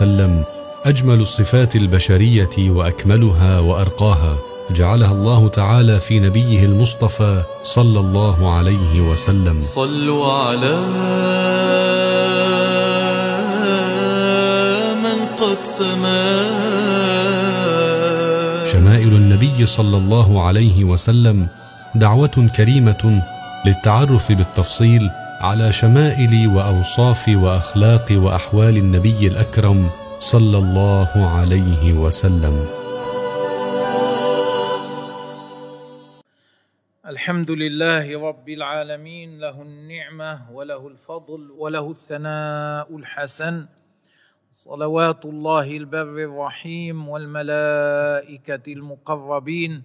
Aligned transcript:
وسلم 0.00 0.44
أجمل 0.86 1.20
الصفات 1.20 1.76
البشرية 1.76 2.70
وأكملها 2.70 3.60
وأرقاها 3.60 4.36
جعلها 4.70 5.12
الله 5.12 5.48
تعالى 5.48 6.00
في 6.00 6.20
نبيه 6.20 6.64
المصطفى 6.64 7.42
صلى 7.62 8.00
الله 8.00 8.52
عليه 8.52 9.00
وسلم. 9.00 9.60
صلوا 9.60 10.32
على 10.32 10.72
من 15.04 15.18
قد 15.36 15.58
سما. 15.64 16.46
شمائل 18.72 19.08
النبي 19.08 19.66
صلى 19.66 19.96
الله 19.96 20.46
عليه 20.46 20.84
وسلم 20.84 21.46
دعوة 21.94 22.48
كريمة 22.56 23.22
للتعرف 23.66 24.32
بالتفصيل 24.32 25.10
على 25.40 25.72
شمائل 25.72 26.48
وأوصاف 26.48 27.28
وأخلاق 27.28 28.06
وأحوال 28.12 28.76
النبي 28.76 29.26
الأكرم 29.26 29.90
صلى 30.18 30.58
الله 30.58 31.10
عليه 31.16 31.92
وسلم. 31.92 32.56
الحمد 37.06 37.50
لله 37.50 38.28
رب 38.28 38.48
العالمين 38.48 39.38
له 39.40 39.62
النعمة 39.62 40.52
وله 40.52 40.88
الفضل 40.88 41.50
وله 41.56 41.90
الثناء 41.90 42.96
الحسن. 42.96 43.66
صلوات 44.50 45.24
الله 45.24 45.76
البر 45.76 46.16
الرحيم 46.28 47.08
والملائكة 47.08 48.72
المقربين 48.72 49.82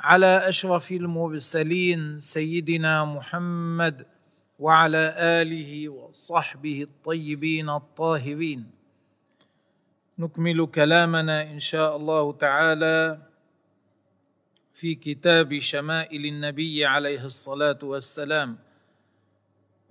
على 0.00 0.48
أشرف 0.48 0.92
المرسلين 0.92 2.20
سيدنا 2.20 3.04
محمد 3.04 4.06
وعلى 4.58 5.14
آله 5.18 5.88
وصحبه 5.88 6.82
الطيبين 6.82 7.68
الطاهرين. 7.70 8.70
نكمل 10.18 10.66
كلامنا 10.66 11.42
إن 11.42 11.58
شاء 11.58 11.96
الله 11.96 12.32
تعالى 12.32 13.18
في 14.72 14.94
كتاب 14.94 15.58
شمائل 15.58 16.26
النبي 16.26 16.86
عليه 16.86 17.24
الصلاة 17.24 17.78
والسلام. 17.82 18.58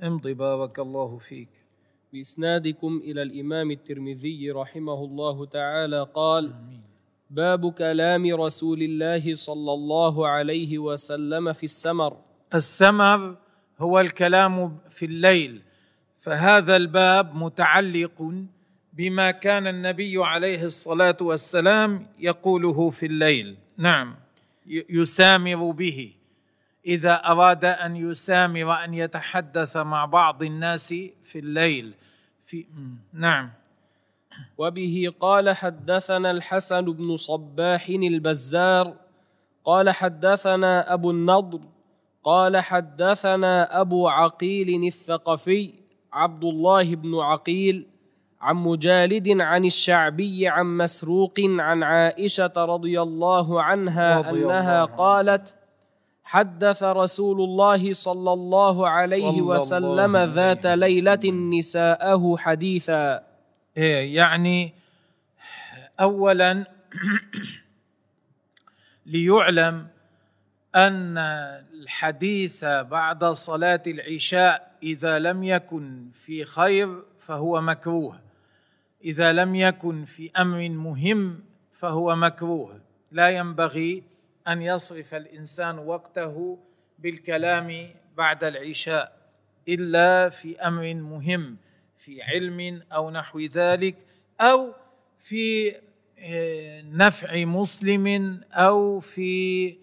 امضي 0.03 0.33
بارك 0.33 0.79
الله 0.79 1.17
فيك. 1.17 1.49
بإسنادكم 2.13 3.01
إلى 3.03 3.21
الإمام 3.21 3.71
الترمذي 3.71 4.51
رحمه 4.51 5.05
الله 5.05 5.45
تعالى 5.45 6.07
قال 6.13 6.55
باب 7.29 7.71
كلام 7.71 8.35
رسول 8.35 8.81
الله 8.81 9.35
صلى 9.35 9.73
الله 9.73 10.27
عليه 10.27 10.79
وسلم 10.79 11.53
في 11.53 11.63
السمر. 11.63 12.17
السمر 12.53 13.37
هو 13.79 13.99
الكلام 13.99 14.77
في 14.89 15.05
الليل 15.05 15.61
فهذا 16.17 16.75
الباب 16.75 17.35
متعلق 17.35 18.33
بما 18.93 19.31
كان 19.31 19.67
النبي 19.67 20.17
عليه 20.17 20.63
الصلاة 20.63 21.17
والسلام 21.21 22.07
يقوله 22.19 22.89
في 22.89 23.05
الليل. 23.05 23.57
نعم 23.77 24.15
يسامر 24.89 25.71
به. 25.71 26.13
إذا 26.85 27.13
أراد 27.13 27.65
أن 27.65 27.95
يسامر 27.95 28.83
أن 28.83 28.93
يتحدث 28.93 29.77
مع 29.77 30.05
بعض 30.05 30.43
الناس 30.43 30.93
في 31.23 31.39
الليل 31.39 31.93
في 32.45 32.65
نعم. 33.13 33.51
وبه 34.57 35.13
قال 35.19 35.55
حدثنا 35.55 36.31
الحسن 36.31 36.81
بن 36.81 37.15
صباح 37.15 37.89
البزار 37.89 38.93
قال 39.65 39.89
حدثنا 39.89 40.93
أبو 40.93 41.11
النضر 41.11 41.59
قال 42.27 42.57
حدثنا 42.57 43.81
أبو 43.81 44.07
عقيل 44.07 44.83
الثقفي 44.87 45.73
عبد 46.13 46.43
الله 46.43 46.95
بن 46.95 47.15
عقيل 47.19 47.87
عن 48.41 48.55
مجالد 48.55 49.41
عن 49.41 49.65
الشعبي 49.65 50.47
عن 50.47 50.77
مسروق 50.77 51.33
عن 51.39 51.83
عائشة 51.83 52.53
رضي 52.57 53.01
الله 53.01 53.63
عنها 53.63 54.17
رضي 54.17 54.45
أنها 54.45 54.83
الله. 54.83 54.95
قالت 54.95 55.55
حدث 56.23 56.83
رسول 56.83 57.41
الله 57.41 57.93
صلى 57.93 58.33
الله 58.33 58.89
عليه 58.89 59.31
صلى 59.31 59.41
وسلم 59.41 60.15
الله 60.15 60.33
ذات 60.33 60.65
عليه 60.65 60.87
ليلة 60.87 61.31
نساءه 61.57 62.37
حديثا 62.37 63.23
إيه 63.77 64.15
يعني 64.15 64.73
اولا 65.99 66.65
ليعلم 69.05 69.96
أن 70.75 71.17
الحديث 71.17 72.65
بعد 72.65 73.25
صلاة 73.25 73.83
العشاء 73.87 74.77
إذا 74.83 75.19
لم 75.19 75.43
يكن 75.43 76.09
في 76.13 76.45
خير 76.45 77.03
فهو 77.19 77.61
مكروه. 77.61 78.19
إذا 79.03 79.33
لم 79.33 79.55
يكن 79.55 80.05
في 80.05 80.31
أمر 80.37 80.69
مهم 80.69 81.43
فهو 81.71 82.15
مكروه. 82.15 82.81
لا 83.11 83.29
ينبغي 83.29 84.03
أن 84.47 84.61
يصرف 84.61 85.13
الإنسان 85.13 85.79
وقته 85.79 86.59
بالكلام 86.99 87.89
بعد 88.17 88.43
العشاء 88.43 89.17
إلا 89.67 90.29
في 90.29 90.59
أمر 90.59 90.93
مهم 90.93 91.57
في 91.97 92.21
علم 92.23 92.81
أو 92.91 93.11
نحو 93.11 93.39
ذلك 93.39 93.95
أو 94.41 94.73
في 95.19 95.75
آه، 96.19 96.81
نفع 96.81 97.45
مسلم 97.45 98.41
أو 98.53 98.99
في 98.99 99.77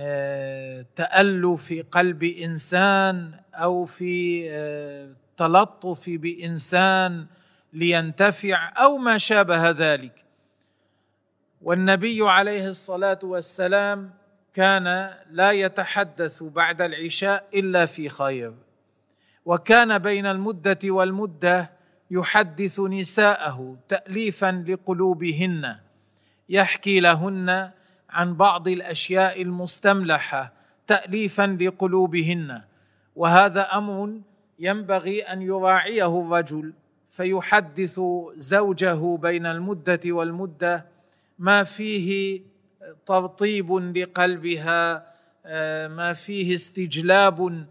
آه، 0.00 0.86
تألف 0.96 1.84
قلب 1.92 2.22
إنسان 2.22 3.40
أو 3.54 3.84
في 3.84 4.46
آه، 4.50 5.12
تلطف 5.36 6.04
بإنسان 6.10 7.26
لينتفع 7.72 8.72
أو 8.76 8.96
ما 8.96 9.18
شابه 9.18 9.70
ذلك. 9.70 10.24
والنبي 11.62 12.18
عليه 12.22 12.68
الصلاة 12.68 13.18
والسلام 13.22 14.10
كان 14.54 15.14
لا 15.30 15.50
يتحدث 15.50 16.42
بعد 16.42 16.82
العشاء 16.82 17.48
إلا 17.54 17.86
في 17.86 18.08
خير. 18.08 18.54
وكان 19.44 19.98
بين 19.98 20.26
المدة 20.26 20.78
والمدة 20.84 21.70
يحدث 22.10 22.80
نساءه 22.80 23.76
تاليفا 23.88 24.64
لقلوبهن 24.68 25.76
يحكي 26.48 27.00
لهن 27.00 27.70
عن 28.10 28.34
بعض 28.34 28.68
الأشياء 28.68 29.42
المستملحة 29.42 30.52
تاليفا 30.86 31.58
لقلوبهن 31.60 32.62
وهذا 33.16 33.62
أمر 33.62 34.20
ينبغي 34.58 35.22
أن 35.22 35.42
يراعيه 35.42 36.20
الرجل 36.20 36.72
فيحدث 37.10 38.00
زوجه 38.36 39.16
بين 39.16 39.46
المدة 39.46 40.00
والمدة 40.06 40.86
ما 41.38 41.64
فيه 41.64 42.40
ترطيب 43.06 43.72
لقلبها 43.72 45.08
آه، 45.46 45.88
ما 45.88 46.14
فيه 46.14 46.54
استجلاب 46.54 47.66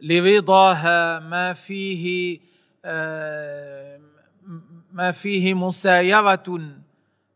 لرضاها 0.00 1.18
ما 1.18 1.52
فيه 1.52 2.38
آه، 2.84 4.00
ما 4.92 5.12
فيه 5.12 5.54
مسايرة 5.54 6.60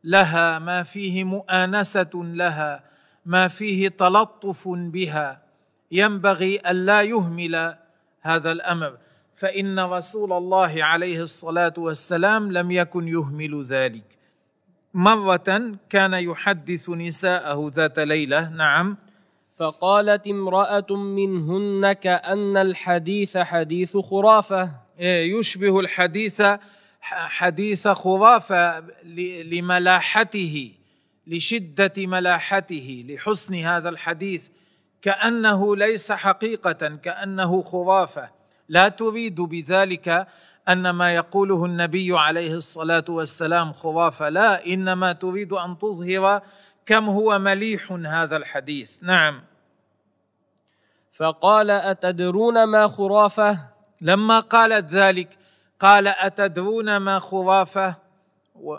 لها 0.04 0.58
ما 0.58 0.82
فيه 0.82 1.24
مؤانسة 1.24 2.10
لها 2.14 2.84
ما 3.26 3.48
فيه 3.48 3.88
تلطف 3.88 4.68
بها. 4.68 5.42
ينبغي 5.92 6.60
الا 6.70 7.02
يهمل 7.02 7.76
هذا 8.20 8.52
الأمر. 8.52 8.98
فإن 9.34 9.80
رسول 9.80 10.32
الله 10.32 10.84
عليه 10.84 11.22
الصلاة 11.22 11.74
والسلام 11.78 12.52
لم 12.52 12.70
يكن 12.70 13.08
يهمل 13.08 13.62
ذلك. 13.62 14.04
مرة 14.94 15.78
كان 15.90 16.14
يحدث 16.14 16.90
نساءه 16.90 17.70
ذات 17.74 17.98
ليلة 17.98 18.48
نعم. 18.48 18.96
فقالت 19.56 20.26
امرأة 20.26 20.96
منهن 20.96 21.92
كأن 21.92 22.56
الحديث 22.56 23.38
حديث 23.38 23.96
خرافة. 23.96 24.70
إيه، 25.00 25.38
يشبه 25.38 25.80
الحديث 25.80 26.42
حديث 27.00 27.88
خرافة 27.88 28.80
لملاحته 29.42 30.72
لشدة 31.26 31.92
ملاحته 31.98 33.04
لحسن 33.08 33.54
هذا 33.54 33.88
الحديث. 33.88 34.48
كأنه 35.02 35.76
ليس 35.76 36.12
حقيقة 36.12 36.96
كأنه 36.96 37.62
خرافة. 37.62 38.30
لا 38.68 38.88
تريد 38.88 39.40
بذلك 39.40 40.26
أن 40.68 40.90
ما 40.90 41.14
يقوله 41.14 41.64
النبي 41.64 42.18
عليه 42.18 42.54
الصلاة 42.54 43.04
والسلام 43.08 43.72
خرافة. 43.72 44.28
لا 44.28 44.66
إنما 44.66 45.12
تريد 45.12 45.52
أن 45.52 45.78
تظهر 45.78 46.42
كم 46.86 47.04
هو 47.04 47.38
مليح 47.38 47.92
هذا 47.92 48.36
الحديث. 48.36 49.02
نعم. 49.02 49.42
فقال 51.12 51.70
أتدرون 51.70 52.64
ما 52.64 52.88
خرافة؟ 52.88 53.58
لما 54.00 54.40
قالت 54.40 54.92
ذلك 54.92 55.39
قال 55.80 56.08
أتدرون 56.08 56.96
ما 56.96 57.18
خرافة؟ 57.18 57.96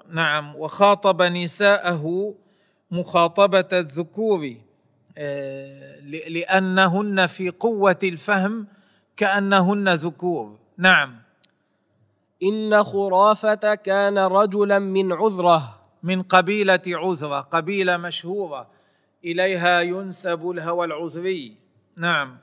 نعم. 0.09 0.55
وخاطب 0.55 1.21
نساءه 1.21 2.33
مخاطبة 2.91 3.67
الذكور 3.73 4.55
آه، 5.17 5.99
لأنهن 6.29 7.27
في 7.27 7.49
قوة 7.49 7.99
الفهم 8.03 8.67
كأنهن 9.17 9.93
ذكور. 9.93 10.57
نعم. 10.77 11.15
إن 12.43 12.83
خرافة 12.83 13.75
كان 13.75 14.17
رجلا 14.17 14.79
من 14.79 15.13
عذرة. 15.13 15.81
من 16.03 16.23
قبيلة 16.23 16.81
عذرة 16.87 17.39
قبيلة 17.39 17.97
مشهورة. 17.97 18.67
إليها 19.25 19.81
ينسب 19.81 20.51
الهوى 20.51 20.85
العذري. 20.85 21.55
نعم. 21.97 22.37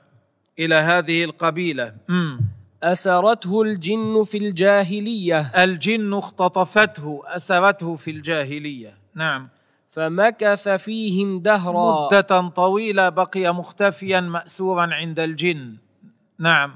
إلى 0.59 0.75
هذه 0.75 1.23
القبيلة. 1.23 1.95
مم. 2.07 2.58
أسرته 2.83 3.61
الجن 3.61 4.23
في 4.23 4.37
الجاهلية. 4.37 5.51
الجن 5.63 6.13
اختطفته 6.13 7.21
أسرته 7.25 7.95
في 7.95 8.11
الجاهلية. 8.11 8.97
نعم. 9.15 9.49
فمكث 9.89 10.69
فيهم 10.69 11.39
دهرا. 11.39 12.05
مدة 12.07 12.49
طويلة 12.49 13.09
بقي 13.09 13.53
مختفيا 13.53 14.19
ماسورا 14.19 14.89
عند 14.93 15.19
الجن. 15.19 15.77
نعم. 16.39 16.75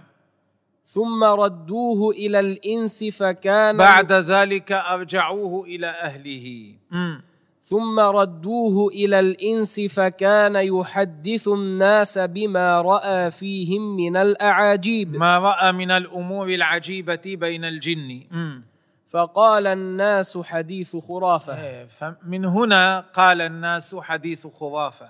ثم 0.86 1.24
ردوه 1.24 2.12
إلى 2.12 2.40
الإنس 2.40 3.04
فكان 3.04 3.78
بعد 3.78 4.12
ذلك 4.12 4.72
أرجعوه 4.72 5.66
إلى 5.66 5.88
أهله. 5.88 6.74
مم. 6.92 7.22
ثم 7.64 8.00
ردوه 8.00 8.88
إلى 8.88 9.20
الإنس 9.20 9.80
فكان 9.80 10.56
يحدث 10.56 11.48
الناس 11.48 12.18
بما 12.18 12.82
رأى 12.82 13.32
فيهم 13.32 13.96
من 13.96 14.18
الأعاجيب. 14.18 15.16
ما 15.16 15.40
رأى 15.40 15.72
من 15.72 15.92
الأمور 15.92 16.48
العجيبة 16.48 17.22
بين 17.26 17.66
الجن. 17.66 18.22
مم. 18.32 18.64
فقال 19.10 19.68
الناس 19.68 20.38
حديث 20.38 20.96
خرافة. 20.96 21.64
إيه، 21.64 21.86
فمن 21.86 22.46
هنا 22.46 23.00
قال 23.00 23.42
الناس 23.42 23.96
حديث 23.96 24.48
خرافة. 24.48 25.08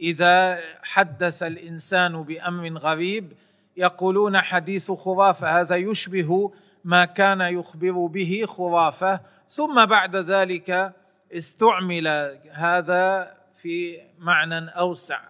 إذا 0.00 0.58
حدث 0.82 1.42
الإنسان 1.42 2.22
بأمر 2.22 2.78
غريب 2.78 3.32
يقولون 3.76 4.40
حديث 4.40 4.90
خرافة. 4.90 5.60
هذا 5.60 5.76
يشبه 5.76 6.52
ما 6.84 7.04
كان 7.04 7.40
يخبر 7.40 8.06
به 8.06 8.44
خرافة. 8.48 9.20
ثم 9.48 9.86
بعد 9.86 10.16
ذلك 10.16 10.92
استعمل 11.32 12.08
هذا 12.52 13.34
في 13.54 14.00
معنى 14.18 14.68
أوسع 14.68 15.20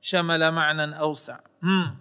شمل 0.00 0.50
معنى 0.50 1.00
أوسع. 1.00 1.38
مم. 1.62 1.94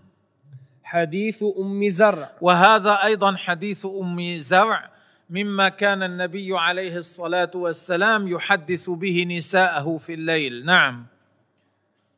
حديث 0.83 1.43
أم 1.59 1.89
زرع. 1.89 2.31
وهذا 2.41 2.91
أيضا 3.03 3.35
حديث 3.35 3.85
أم 3.85 4.37
زرع 4.37 4.89
مما 5.29 5.69
كان 5.69 6.03
النبي 6.03 6.57
عليه 6.57 6.97
الصلاة 6.97 7.51
والسلام 7.55 8.27
يحدث 8.27 8.89
به 8.89 9.25
نساءه 9.37 9.97
في 9.97 10.13
الليل. 10.13 10.65
نعم. 10.65 11.05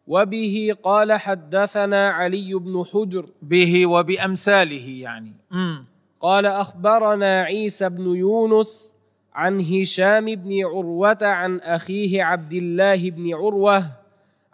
وبه 0.07 0.75
قال 0.83 1.13
حدثنا 1.13 2.09
علي 2.09 2.53
بن 2.53 2.83
حجر. 2.93 3.25
به 3.41 3.85
وبأمثاله 3.85 4.89
يعني. 4.89 5.33
مم. 5.51 5.85
قال 6.21 6.45
أخبرنا 6.45 7.41
عيسى 7.41 7.89
بن 7.89 8.15
يونس 8.15 8.93
عن 9.35 9.59
هشام 9.61 10.25
بن 10.35 10.65
عروة 10.65 11.17
عن 11.21 11.59
أخيه 11.59 12.23
عبد 12.23 12.53
الله 12.53 13.09
بن 13.11 13.33
عروة 13.35 13.85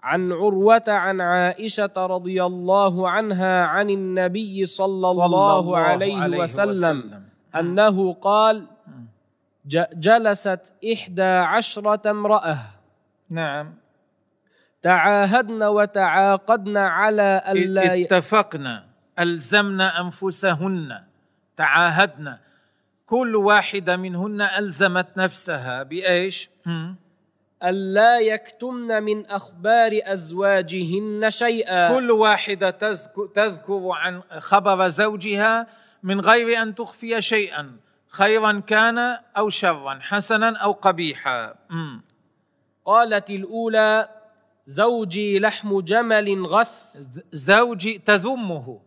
عن 0.03 0.31
عروة 0.31 0.83
عن 0.87 1.21
عائشة 1.21 1.93
رضي 1.97 2.43
الله 2.43 3.09
عنها 3.09 3.65
عن 3.65 3.89
النبي 3.89 4.65
صلى, 4.65 5.01
صلى 5.01 5.25
الله, 5.25 5.77
عليه, 5.77 6.37
وسلم, 6.39 7.23
أنه 7.55 8.13
قال 8.13 8.67
ج- 9.65 9.89
جلست 9.99 10.73
إحدى 10.93 11.21
عشرة 11.23 12.11
امرأة. 12.11 12.57
نعم. 13.31 13.73
تعاهدن 14.81 15.63
وتعاقدن 15.63 16.77
على 16.77 17.41
ألا 17.47 17.93
ي- 17.93 18.05
اتفقنا 18.05 18.83
الزمنا 19.19 20.01
أنفسهن 20.01 21.01
تعاهدنا 21.57 22.39
كل 23.05 23.35
واحدة 23.35 23.97
منهن 23.97 24.41
ألزمت 24.41 25.17
نفسها 25.17 25.83
بإيش؟ 25.83 26.49
مم. 26.65 26.95
ألا 27.63 28.19
يكتمن 28.19 29.03
من 29.03 29.25
أخبار 29.25 29.91
أزواجهن 30.03 31.29
شيئا. 31.29 31.95
كل 31.95 32.11
واحدة 32.11 32.69
تذكر, 33.35 33.91
عن 33.91 34.21
خبر 34.39 34.89
زوجها 34.89 35.67
من 36.03 36.19
غير 36.19 36.61
أن 36.61 36.75
تخفي 36.75 37.21
شيئا 37.21 37.77
خيرا 38.07 38.59
كان 38.67 38.97
أو 39.37 39.49
شرا 39.49 39.99
حسنا 40.01 40.57
أو 40.57 40.71
قبيحا. 40.71 41.55
قالت 42.85 43.29
الأولى 43.29 44.09
زوجي 44.65 45.39
لحم 45.39 45.81
جمل 45.81 46.45
غث. 46.45 46.97
زوجي 47.31 47.97
تذمه. 47.97 48.79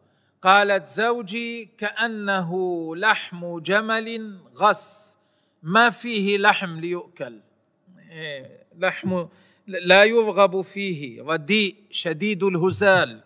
قالت 0.42 0.86
زوجي 0.86 1.64
كأنه 1.78 2.52
لحم 2.96 3.58
جمل 3.58 4.38
غث 4.56 5.14
ما 5.62 5.90
فيه 5.90 6.38
لحم 6.38 6.80
ليؤكل. 6.80 7.40
إيه، 8.10 8.66
لحم 8.78 9.26
لا 9.66 10.04
يرغب 10.04 10.62
فيه. 10.62 11.22
رديء 11.22 11.76
شديد 11.90 12.42
الهزال. 12.42 13.20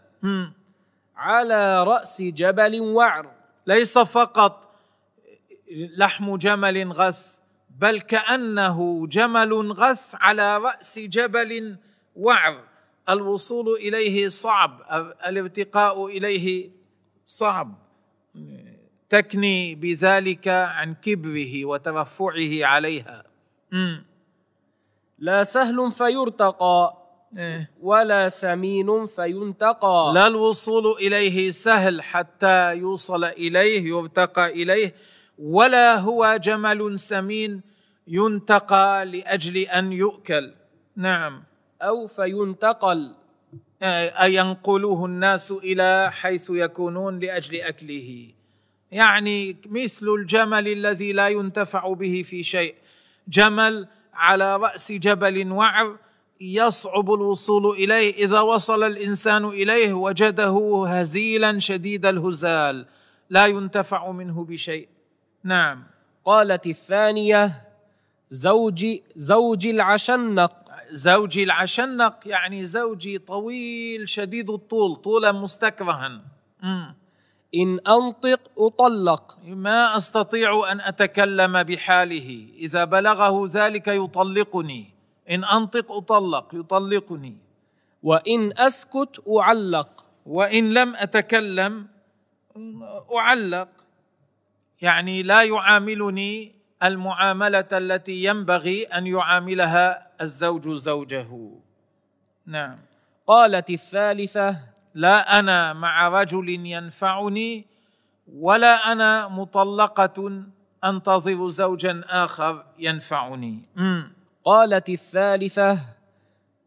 على 1.16 1.84
رأس 1.84 2.22
جبل 2.22 2.80
وعر. 2.80 3.30
ليس 3.66 3.98
فقط 3.98 4.80
لحم 5.96 6.36
جمل 6.36 6.92
غث 6.92 7.38
بل 7.70 8.00
كأنه 8.00 9.06
جمل 9.06 9.72
غث 9.72 10.14
على 10.14 10.58
رأس 10.58 10.98
جبل 10.98 11.76
وعر. 12.16 12.64
الوصول 13.08 13.76
إليه 13.76 14.28
صعب 14.28 14.82
الارتقاء 15.26 16.06
إليه 16.06 16.81
صعب. 17.38 17.74
تكني 19.08 19.74
بذلك 19.74 20.48
عن 20.48 20.94
كبره 20.94 21.64
وترفعه 21.64 22.66
عليها. 22.66 23.24
مم. 23.72 24.04
لا 25.18 25.42
سهل 25.42 25.92
فيرتقى. 25.92 26.96
إيه. 27.38 27.70
ولا 27.80 28.28
سمين 28.28 29.06
فينتقى. 29.06 30.12
لا 30.14 30.26
الوصول 30.26 30.86
إليه 30.86 31.50
سهل 31.50 32.02
حتى 32.02 32.76
يوصل 32.76 33.24
إليه 33.24 33.88
يرتقى 33.88 34.50
إليه. 34.50 34.94
ولا 35.38 35.96
هو 35.96 36.38
جمل 36.42 37.00
سمين 37.00 37.62
ينتقى 38.06 39.04
لأجل 39.06 39.56
أن 39.56 39.92
يؤكل. 39.92 40.54
نعم. 40.96 41.44
أو 41.82 42.06
فينتقل. 42.06 43.14
أي 43.82 44.34
ينقلوه 44.34 45.04
الناس 45.04 45.50
إلى 45.50 46.10
حيث 46.12 46.50
يكونون 46.50 47.18
لأجل 47.18 47.60
أكله. 47.60 48.28
يعني 48.92 49.56
مثل 49.66 50.06
الجمل 50.08 50.68
الذي 50.68 51.12
لا 51.12 51.28
ينتفع 51.28 51.92
به 51.92 52.22
في 52.22 52.42
شيء. 52.42 52.74
جمل 53.28 53.88
على 54.14 54.56
رأس 54.56 54.92
جبل 54.92 55.52
وعر 55.52 55.96
يصعب 56.40 57.12
الوصول 57.12 57.76
إليه. 57.76 58.14
إذا 58.14 58.40
وصل 58.40 58.82
الإنسان 58.82 59.44
إليه 59.44 59.92
وجده 59.92 60.84
هزيلا 60.88 61.58
شديد 61.58 62.06
الهزال. 62.06 62.86
لا 63.30 63.46
ينتفع 63.46 64.10
منه 64.10 64.44
بشيء. 64.44 64.88
نعم. 65.44 65.84
قالت 66.24 66.66
الثانية 66.66 67.52
زوجي 68.30 69.02
زوجي 69.16 69.70
العشنق. 69.70 70.61
زوجي 70.92 71.42
العشنق 71.42 72.16
يعني 72.26 72.66
زوجي 72.66 73.18
طويل 73.18 74.08
شديد 74.08 74.50
الطول 74.50 74.96
طولا 74.96 75.32
مستكرها. 75.32 76.20
إن 77.54 77.80
أنطق 77.88 78.40
أطلق. 78.58 79.38
ما 79.44 79.96
أستطيع 79.96 80.72
أن 80.72 80.80
أتكلم 80.80 81.62
بحاله. 81.62 82.48
إذا 82.58 82.84
بلغه 82.84 83.48
ذلك 83.52 83.88
يطلقني. 83.88 84.90
إن 85.30 85.44
أنطق 85.44 85.92
أطلق 85.92 86.48
يطلقني. 86.52 87.36
وإن 88.02 88.58
أسكت 88.58 89.22
أعلق. 89.38 90.04
وإن 90.26 90.74
لم 90.74 90.96
أتكلم 90.96 91.86
أعلق. 93.18 93.68
يعني 94.80 95.22
لا 95.22 95.42
يعاملني 95.42 96.52
المعاملة 96.82 97.68
التي 97.72 98.24
ينبغي 98.24 98.84
أن 98.84 99.06
يعاملها 99.06 100.11
الزوج 100.22 100.68
زوجه. 100.68 101.28
نعم. 102.46 102.78
قالت 103.26 103.70
الثالثة 103.70 104.58
لا 104.94 105.38
أنا 105.38 105.72
مع 105.72 106.08
رجل 106.08 106.48
ينفعني 106.48 107.66
ولا 108.34 108.92
أنا 108.92 109.28
مطلقة 109.28 110.42
أنتظر 110.84 111.48
زوجا 111.48 112.04
آخر 112.08 112.64
ينفعني. 112.78 113.68
مم. 113.76 114.12
قالت 114.44 114.88
الثالثة 114.88 115.78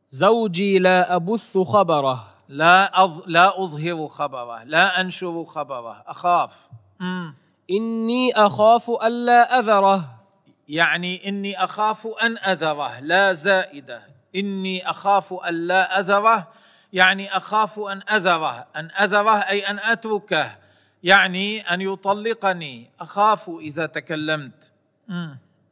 زوجي 0.08 0.80
لا 0.80 1.16
أبث 1.16 1.58
خبره. 1.58 2.28
لا 2.50 3.04
أظ... 3.04 3.24
لا 3.28 3.64
أظهر 3.64 4.08
خبره 4.08 4.64
لا 4.64 5.02
أنشر 5.02 5.44
خبره 5.44 6.04
أخاف. 6.08 6.70
مم. 7.00 7.34
إني 7.72 8.34
أخاف 8.36 8.90
ألا 8.90 9.60
أذره. 9.60 10.25
يعني 10.68 11.30
إني 11.30 11.64
أخاف 11.64 12.08
أن 12.08 12.38
أذره 12.38 13.00
لا 13.00 13.34
زائدة. 13.34 14.02
إني 14.36 14.90
أخاف 14.90 15.34
أن 15.34 15.54
لا 15.54 16.00
أذره 16.00 16.48
يعني 16.94 17.38
أخاف 17.38 17.80
أن 17.80 18.02
أذره. 18.12 18.68
أن 18.76 18.92
أذره 18.92 19.38
أي 19.38 19.70
أن 19.70 19.80
أتركه 19.80 20.58
يعني 21.04 21.62
أن 21.62 21.82
يطلقني. 21.82 22.92
أخاف 23.00 23.50
إذا 23.60 23.86
تكلمت. 23.86 24.72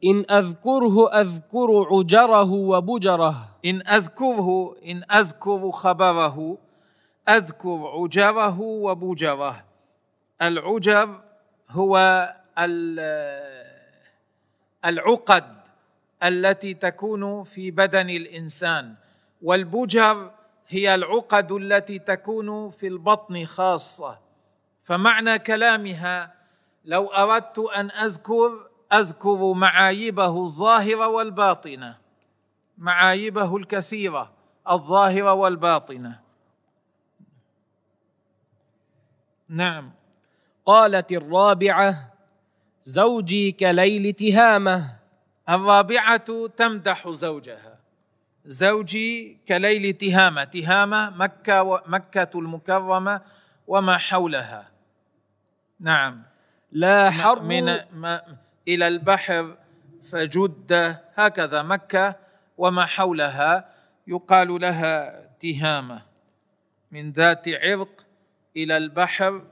إن 0.04 0.24
أذكره 0.30 1.20
أذكر 1.20 1.86
عجره 1.92 2.52
وبجره. 2.52 3.48
إن 3.64 3.88
أذكره 3.88 4.76
إن 4.86 5.02
أذكر 5.12 5.70
خبره 5.70 6.58
أذكر 7.28 7.92
عجره 7.94 8.60
وبجره. 8.60 9.64
العجر 10.42 11.20
هو 11.70 11.96
العقد 14.84 15.56
التي 16.22 16.74
تكون 16.74 17.42
في 17.42 17.70
بدن 17.70 18.10
الإنسان 18.10 18.94
والبجر 19.42 20.30
هي 20.68 20.94
العقد 20.94 21.52
التي 21.52 21.98
تكون 21.98 22.70
في 22.70 22.86
البطن 22.86 23.44
خاصة. 23.44 24.18
فمعنى 24.82 25.38
كلامها 25.38 26.34
لو 26.84 27.06
أردت 27.06 27.58
أن 27.58 27.90
أذكر 27.90 28.68
أذكر 28.92 29.52
معايبه 29.52 30.42
الظاهرة 30.42 31.08
والباطنة. 31.08 31.98
معايبه 32.78 33.56
الكثيرة 33.56 34.32
الظاهرة 34.70 35.32
والباطنة. 35.32 36.20
نعم. 39.48 39.92
قالت 40.66 41.12
الرابعة 41.12 42.13
زوجي 42.86 43.52
كليل 43.52 44.12
تهامة. 44.12 44.96
الرابعة 45.48 46.46
تمدح 46.56 47.08
زوجها. 47.08 47.78
زوجي 48.44 49.38
كليل 49.48 49.92
تهامة. 49.92 50.44
تهامة 50.44 51.10
مكة 51.10 51.62
و- 51.62 51.80
مكة 51.86 52.30
المكرمة 52.34 53.20
وما 53.66 53.98
حولها. 53.98 54.68
نعم. 55.80 56.22
لا 56.72 57.10
حر 57.10 57.42
من 57.42 57.64
ما 57.92 58.22
إلى 58.68 58.88
البحر 58.88 59.56
فجد 60.02 60.96
هكذا 61.16 61.62
مكة 61.62 62.14
وما 62.58 62.86
حولها. 62.86 63.68
يقال 64.06 64.60
لها 64.60 65.24
تهامة. 65.40 66.02
من 66.92 67.12
ذات 67.12 67.48
عرق 67.48 68.04
إلى 68.56 68.76
البحر 68.76 69.42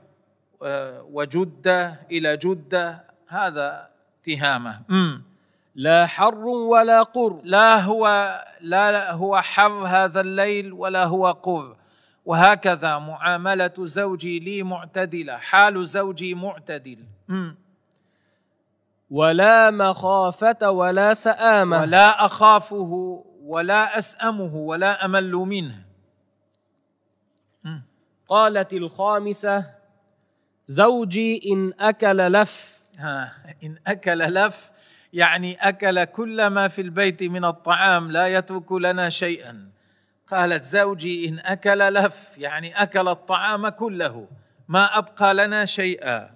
آه، 0.65 1.01
وجدة 1.11 1.99
إلى 2.11 2.37
جدة 2.37 3.12
هذا 3.33 3.89
تهامة. 4.23 4.81
مم. 4.89 5.23
لا 5.75 6.05
حر 6.05 6.45
ولا 6.47 7.03
قر. 7.03 7.41
لا 7.43 7.79
هو 7.81 8.05
لا 8.61 9.11
هو 9.11 9.41
حر 9.41 9.87
هذا 9.87 10.21
الليل 10.21 10.73
ولا 10.73 11.05
هو 11.05 11.31
قر. 11.31 11.75
وهكذا 12.25 12.97
معاملة 12.97 13.73
زوجي 13.79 14.39
لي 14.39 14.63
معتدلة 14.63 15.37
حال 15.37 15.87
زوجي 15.87 16.35
معتدل. 16.35 16.97
مم. 17.27 17.55
ولا 19.11 19.71
مخافة 19.71 20.69
ولا 20.71 21.13
سآمة. 21.13 21.81
ولا 21.81 22.25
أخافه 22.25 23.23
ولا 23.43 23.97
أسأمه 23.99 24.55
ولا 24.55 25.05
أمل 25.05 25.31
منه. 25.31 25.83
قالت 28.27 28.73
الخامسة 28.73 29.65
زوجي 30.67 31.41
إن 31.53 31.73
أكل 31.79 32.17
لف. 32.17 32.72
ها 32.97 33.33
إن 33.63 33.77
أكل 33.87 34.17
لف 34.19 34.71
يعني 35.13 35.55
أكل 35.69 36.03
كل 36.03 36.47
ما 36.47 36.67
في 36.67 36.81
البيت 36.81 37.23
من 37.23 37.45
الطعام 37.45 38.11
لا 38.11 38.27
يترك 38.27 38.71
لنا 38.71 39.09
شيئا. 39.09 39.69
قالت 40.27 40.63
زوجي 40.63 41.29
إن 41.29 41.39
أكل 41.39 41.79
لف 41.79 42.37
يعني 42.37 42.81
أكل 42.83 43.07
الطعام 43.07 43.69
كله 43.69 44.27
ما 44.67 44.97
أبقى 44.97 45.33
لنا 45.33 45.65
شيئا. 45.65 46.29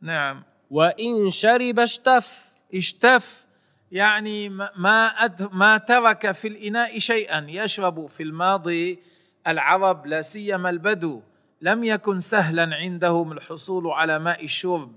نعم. 0.00 0.42
وإن 0.70 1.30
شرب 1.30 1.78
اشتف. 1.78 2.44
اشتف 2.74 3.46
يعني 3.92 4.48
ما- 4.48 5.06
أد 5.06 5.48
ما 5.52 5.78
ترك 5.78 6.32
في 6.32 6.48
الإناء 6.48 6.98
شيئا. 6.98 7.46
يشرب 7.48 8.06
في 8.06 8.22
الماضي 8.22 8.98
العرب 9.46 10.06
لا 10.06 10.22
سيما 10.22 10.70
البدو. 10.70 11.22
لم 11.60 11.84
يكن 11.84 12.20
سهلا 12.20 12.76
عندهم 12.76 13.32
الحصول 13.32 13.86
على 13.90 14.18
ماء 14.18 14.44
الشرب. 14.44 14.92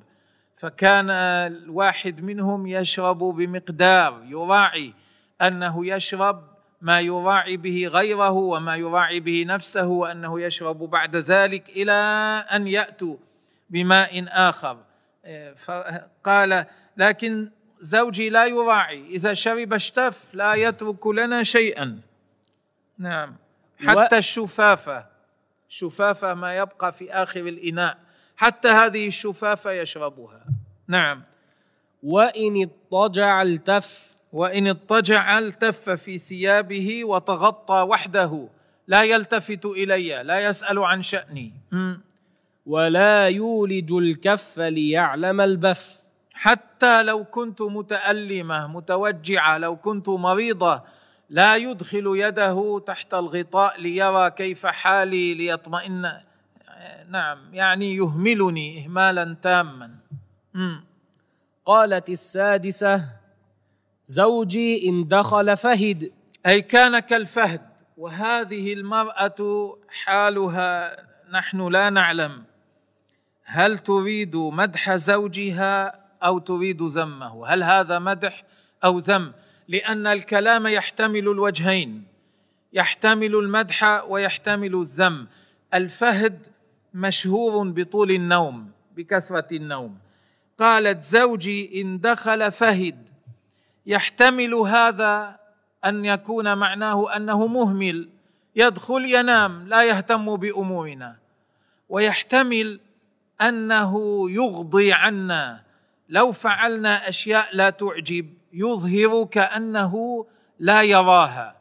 فكان 0.57 1.09
الواحد 1.09 2.23
منهم 2.23 2.67
يشرب 2.67 3.17
بمقدار 3.17 4.21
يراعي 4.25 4.93
أنه 5.41 5.87
يشرب 5.87 6.43
ما 6.81 6.99
يراعي 6.99 7.57
به 7.57 7.87
غيره 7.87 8.31
وما 8.31 8.75
يراعي 8.75 9.19
به 9.19 9.45
نفسه 9.47 9.87
وأنه 9.87 10.41
يشرب 10.41 10.77
بعد 10.77 11.15
ذلك 11.15 11.69
إلى 11.69 11.91
أن 12.51 12.67
يأتوا 12.67 13.17
بماء 13.69 14.25
آخر. 14.27 14.77
فقال 15.55 16.65
لكن 16.97 17.49
زوجي 17.79 18.29
لا 18.29 18.45
يراعي 18.45 19.05
إذا 19.07 19.33
شرب 19.33 19.73
اشتف 19.73 20.33
لا 20.33 20.53
يترك 20.53 21.07
لنا 21.07 21.43
شيئا. 21.43 21.99
نعم. 22.97 23.35
حتى 23.87 24.17
الشفافة 24.17 25.05
شفافة 25.69 26.33
ما 26.33 26.57
يبقى 26.57 26.93
في 26.93 27.11
آخر 27.11 27.39
الإناء. 27.39 28.04
حتى 28.37 28.67
هذه 28.67 29.07
الشفافة 29.07 29.71
يشربها. 29.71 30.45
نعم. 30.87 31.23
وإن 32.03 32.61
اضطجع 32.61 33.41
التف. 33.41 34.15
وإن 34.33 34.67
اضطجع 34.67 35.39
التف 35.39 35.89
في 35.89 36.17
ثيابه 36.17 37.03
وتغطى 37.03 37.81
وحده 37.89 38.49
لا 38.87 39.03
يلتفت 39.03 39.65
إلي 39.65 40.23
لا 40.23 40.39
يسأل 40.39 40.79
عن 40.79 41.01
شأني. 41.01 41.53
مم. 41.71 42.01
ولا 42.65 43.27
يولج 43.27 43.91
الكف 43.91 44.59
ليعلم 44.59 45.41
البث. 45.41 46.05
حتى 46.33 47.03
لو 47.03 47.23
كنت 47.23 47.61
متألمة 47.61 48.67
متوجعة 48.67 49.57
لو 49.57 49.75
كنت 49.75 50.09
مريضة 50.09 50.83
لا 51.29 51.55
يدخل 51.55 52.11
يده 52.15 52.79
تحت 52.79 53.13
الغطاء 53.13 53.81
ليرى 53.81 54.31
كيف 54.31 54.65
حالي 54.65 55.33
ليطمئن 55.33 56.11
نعم 57.09 57.53
يعني 57.53 57.95
يهملني 57.95 58.85
إهمالا 58.85 59.37
تاما. 59.41 59.95
قالت 61.65 62.09
السادسة 62.09 63.09
زوجي 64.05 64.89
إن 64.89 65.07
دخل 65.07 65.57
فهد. 65.57 66.11
أي 66.45 66.61
كان 66.61 66.99
كالفهد 66.99 67.61
وهذه 67.97 68.73
المرأة 68.73 69.77
حالها 69.89 70.97
نحن 71.31 71.67
لا 71.67 71.89
نعلم. 71.89 72.43
هل 73.43 73.79
تريد 73.79 74.35
مدح 74.35 74.95
زوجها 74.95 75.99
أو 76.23 76.39
تريد 76.39 76.81
ذمه؟ 76.81 77.47
هل 77.47 77.63
هذا 77.63 77.99
مدح 77.99 78.43
أو 78.83 78.99
ذم؟ 78.99 79.33
لأن 79.67 80.07
الكلام 80.07 80.67
يحتمل 80.67 81.19
الوجهين 81.19 82.03
يحتمل 82.73 83.35
المدح 83.35 84.03
ويحتمل 84.07 84.75
الذم. 84.75 85.27
الفهد 85.73 86.47
مشهور 86.95 87.69
بطول 87.69 88.11
النوم 88.11 88.71
بكثرة 88.95 89.47
النوم. 89.51 89.97
قالت 90.59 91.03
زوجي 91.03 91.81
إن 91.81 91.99
دخل 91.99 92.51
فهد. 92.51 93.09
يحتمل 93.85 94.53
هذا 94.53 95.39
أن 95.85 96.05
يكون 96.05 96.57
معناه 96.57 97.15
أنه 97.15 97.47
مهمل. 97.47 98.09
يدخل 98.55 99.05
ينام 99.05 99.67
لا 99.67 99.83
يهتم 99.83 100.35
بأمورنا. 100.35 101.15
ويحتمل 101.89 102.79
أنه 103.41 104.25
يغضي 104.31 104.93
عنا. 104.93 105.63
لو 106.09 106.31
فعلنا 106.31 107.09
أشياء 107.09 107.49
لا 107.53 107.69
تعجب 107.69 108.33
يظهر 108.53 109.23
كأنه 109.25 110.25
لا 110.59 110.81
يراها 110.81 111.55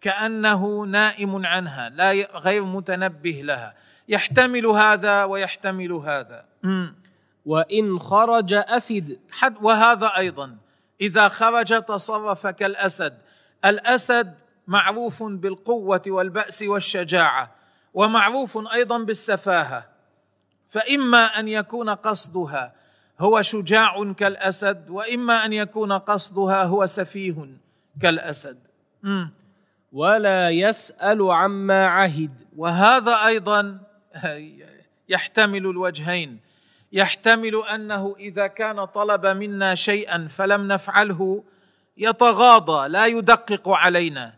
كأنه 0.00 0.82
نائم 0.82 1.46
عنها 1.46 1.88
لا 1.88 2.12
غير 2.38 2.64
متنبه 2.64 3.40
لها. 3.44 3.74
يحتمل 4.08 4.66
هذا 4.66 5.24
ويحتمل 5.24 5.92
هذا. 5.92 6.44
وإن 7.46 7.98
خرج 7.98 8.52
أسد. 8.52 9.18
حد 9.30 9.54
وهذا 9.62 10.06
أيضا. 10.16 10.56
إذا 11.00 11.28
خرج 11.28 11.82
تصرف 11.82 12.46
كالأسد. 12.46 13.18
الأسد 13.64 14.34
معروف 14.66 15.22
بالقوة 15.22 16.02
والبأس 16.06 16.62
والشجاعة 16.62 17.50
ومعروف 17.94 18.58
أيضا 18.72 18.98
بالسفاهة. 18.98 19.86
فإما 20.68 21.24
أن 21.24 21.48
يكون 21.48 21.90
قصدها 21.90 22.72
هو 23.20 23.42
شجاع 23.42 24.12
كالأسد 24.12 24.90
وإما 24.90 25.44
أن 25.44 25.52
يكون 25.52 25.92
قصدها 25.92 26.64
هو 26.64 26.86
سفيه 26.86 27.46
كالأسد. 28.02 28.58
مم. 29.02 29.30
ولا 29.92 30.50
يسأل 30.50 31.30
عما 31.30 31.86
عهد. 31.86 32.30
وهذا 32.56 33.26
أيضا 33.26 33.78
يحتمل 35.08 35.66
الوجهين. 35.66 36.40
يحتمل 36.92 37.62
أنه 37.74 38.16
إذا 38.20 38.46
كان 38.46 38.84
طلب 38.84 39.26
منا 39.26 39.74
شيئا 39.74 40.28
فلم 40.30 40.68
نفعله 40.68 41.44
يتغاضى 41.96 42.88
لا 42.88 43.06
يدقق 43.06 43.68
علينا. 43.68 44.34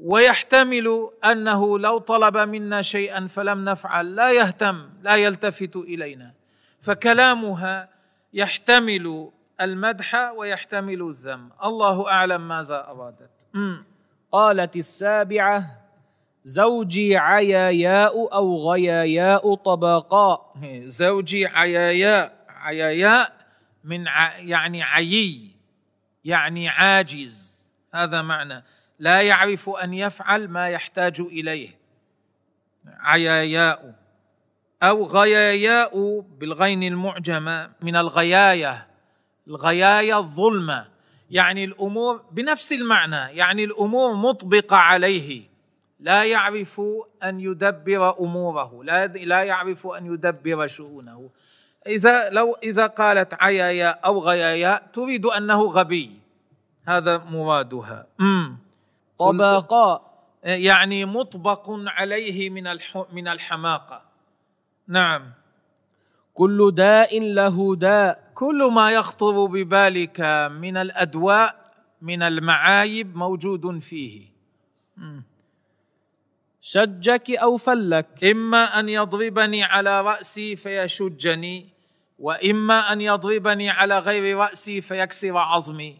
ويحتمل 0.00 1.10
أنه 1.24 1.78
لو 1.78 1.98
طلب 1.98 2.36
منا 2.36 2.82
شيئا 2.82 3.26
فلم 3.26 3.64
نفعل 3.64 4.16
لا 4.16 4.30
يهتم 4.32 4.90
لا 5.02 5.16
يلتفت 5.16 5.76
إلينا. 5.76 6.32
فكلامها 6.80 7.88
يحتمل 8.32 9.30
المدح 9.60 10.32
ويحتمل 10.36 11.02
الذم. 11.02 11.50
الله 11.64 12.10
أعلم 12.10 12.48
ماذا 12.48 12.86
أرادت. 12.88 13.30
قالت 14.32 14.76
السابعة 14.76 15.81
زوجي 16.44 17.16
عياياء 17.16 18.34
أو 18.34 18.70
غياياء 18.70 19.54
طبقاء. 19.54 20.54
زوجي 21.00 21.46
عياياء 21.46 22.42
عياياء 22.48 23.32
من 23.84 24.08
ع... 24.08 24.38
يعني 24.38 24.82
عيي 24.82 25.50
يعني 26.24 26.68
عاجز. 26.68 27.52
هذا 27.94 28.22
معنى. 28.22 28.64
لا 28.98 29.22
يعرف 29.22 29.68
أن 29.68 29.94
يفعل 29.94 30.48
ما 30.48 30.68
يحتاج 30.68 31.20
إليه. 31.20 31.68
عياياء 32.86 33.94
أو 34.82 35.04
غياياء 35.04 36.20
بالغين 36.20 36.82
المعجمة 36.82 37.70
من 37.80 37.96
الغياية. 37.96 38.86
الغياية 39.48 40.18
الظلمة. 40.18 40.88
يعني 41.30 41.64
الأمور 41.64 42.22
بنفس 42.32 42.72
المعنى. 42.72 43.36
يعني 43.36 43.64
الأمور 43.64 44.14
مطبقة 44.14 44.76
عليه. 44.76 45.51
لا 46.02 46.24
يعرف 46.24 46.80
أن 47.22 47.40
يدبر 47.40 48.18
أموره 48.20 48.84
لا 48.84 49.06
لا 49.06 49.42
يعرف 49.42 49.86
أن 49.86 50.06
يدبر 50.06 50.66
شؤونه. 50.66 51.30
إذا 51.86 52.30
لو 52.30 52.56
إذا 52.62 52.86
قالت 52.86 53.34
عيايا 53.34 53.90
أو 53.90 54.20
غيايا 54.20 54.82
تريد 54.92 55.26
أنه 55.26 55.62
غبي. 55.62 56.10
هذا 56.86 57.18
مرادها. 57.18 58.06
أمم. 58.20 58.56
طبقاء 59.18 60.12
يعني 60.42 61.04
مطبق 61.04 61.66
عليه 61.70 62.50
من 62.50 62.64
من 63.12 63.28
الحماقة. 63.28 64.02
نعم. 64.88 65.22
كل 66.34 66.72
داء 66.74 67.20
له 67.20 67.76
داء. 67.76 68.32
كل 68.34 68.70
ما 68.74 68.90
يخطر 68.90 69.46
ببالك 69.46 70.20
من 70.50 70.76
الأدواء 70.76 71.62
من 72.02 72.22
المعايب 72.22 73.16
موجود 73.16 73.78
فيه. 73.78 74.32
شجك 76.64 77.30
أو 77.30 77.56
فلك. 77.56 78.24
إما 78.24 78.78
أن 78.78 78.88
يضربني 78.88 79.64
على 79.64 80.00
رأسي 80.00 80.56
فيشجني 80.56 81.68
وإما 82.18 82.92
أن 82.92 83.00
يضربني 83.00 83.70
على 83.70 83.98
غير 83.98 84.36
رأسي 84.36 84.80
فيكسر 84.80 85.36
عظمي. 85.36 85.98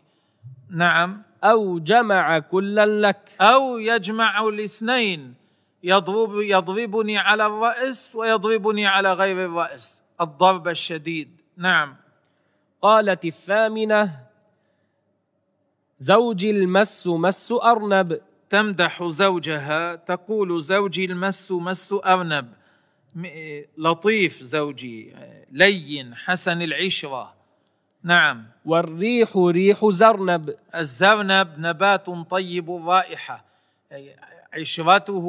نعم. 0.70 1.22
أو 1.44 1.78
جمع 1.78 2.38
كلا 2.38 2.86
لك. 2.86 3.36
أو 3.40 3.78
يجمع 3.78 4.48
الاثنين. 4.48 5.34
يضرب 5.82 6.40
يضربني 6.40 7.18
على 7.18 7.46
الرأس 7.46 8.16
ويضربني 8.16 8.86
على 8.86 9.12
غير 9.12 9.44
الرأس. 9.44 10.02
الضرب 10.20 10.68
الشديد. 10.68 11.40
نعم. 11.56 11.96
قالت 12.82 13.24
الثامنة 13.24 14.10
زوجي 15.96 16.50
المس 16.50 17.06
مس 17.06 17.52
أرنب. 17.52 18.20
تمدح 18.52 19.04
زوجها 19.04 19.94
تقول 19.94 20.62
زوجي 20.62 21.04
المس 21.04 21.52
مس 21.52 21.94
أرنب. 22.06 22.52
لطيف 23.78 24.42
زوجي 24.42 25.14
لين 25.52 26.14
حسن 26.14 26.62
العشرة. 26.62 27.34
نعم. 28.02 28.46
والريح 28.64 29.36
ريح 29.36 29.88
زرنب. 29.88 30.54
الزرنب 30.74 31.48
نبات 31.58 32.06
طيب 32.30 32.70
الرائحه 32.70 33.44
عشرته 34.52 35.26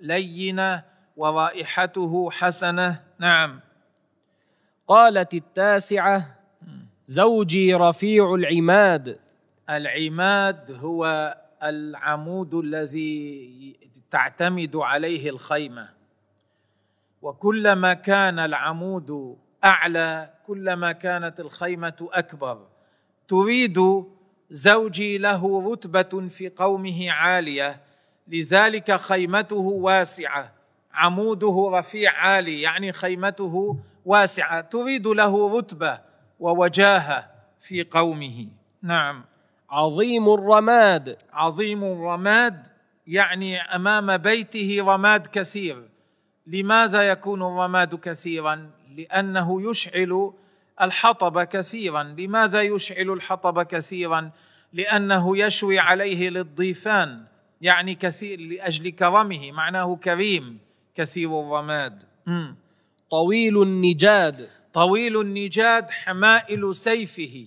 لينة 0.00 0.82
ورائحته 1.16 2.30
حسنة. 2.30 3.00
نعم. 3.18 3.60
قالت 4.88 5.34
التاسعة 5.34 6.36
زوجي 7.06 7.74
رفيع 7.74 8.34
العماد. 8.34 9.18
العماد 9.70 10.78
هو 10.80 11.34
العمود 11.62 12.54
الذي 12.54 13.76
تعتمد 14.10 14.76
عليه 14.76 15.30
الخيمة. 15.30 15.88
وكلما 17.22 17.94
كان 17.94 18.38
العمود 18.38 19.38
أعلى 19.64 20.34
كلما 20.46 20.92
كانت 20.92 21.40
الخيمة 21.40 22.08
أكبر. 22.12 22.66
تريد 23.28 24.04
زوجي 24.50 25.18
له 25.18 25.72
رتبة 25.72 26.28
في 26.28 26.48
قومه 26.48 27.10
عالية. 27.10 27.80
لذلك 28.28 28.96
خيمته 28.96 29.56
واسعة. 29.56 30.52
عموده 30.92 31.70
رفيع 31.72 32.12
عالي 32.12 32.60
يعني 32.60 32.92
خيمته 32.92 33.78
واسعة. 34.04 34.60
تريد 34.60 35.06
له 35.06 35.58
رتبة 35.58 36.00
ووجاهة 36.40 37.30
في 37.60 37.82
قومه. 37.82 38.48
نعم. 38.82 39.24
عظيم 39.70 40.28
الرماد. 40.34 41.18
عظيم 41.32 41.84
الرماد 41.84 42.66
يعني 43.06 43.60
أمام 43.60 44.16
بيته 44.16 44.78
رماد 44.80 45.26
كثير. 45.26 45.88
لماذا 46.46 47.02
يكون 47.02 47.42
الرماد 47.42 47.94
كثيرا؟ 47.94 48.70
لأنه 48.96 49.70
يشعل 49.70 50.32
الحطب 50.82 51.42
كثيرا. 51.42 52.02
لماذا 52.02 52.62
يشعل 52.62 53.10
الحطب 53.10 53.62
كثيرا؟ 53.62 54.30
لأنه 54.72 55.38
يشوي 55.38 55.78
عليه 55.78 56.30
للضيفان 56.30 57.24
يعني 57.60 57.94
كثير 57.94 58.40
لأجل 58.40 58.90
كرمه 58.90 59.52
معناه 59.52 59.96
كريم 59.96 60.58
كثير 60.94 61.40
الرماد. 61.40 62.02
طويل 63.10 63.62
النجاد. 63.62 64.48
طويل 64.72 65.20
النجاد 65.20 65.90
حمائل 65.90 66.74
سيفه. 66.74 67.46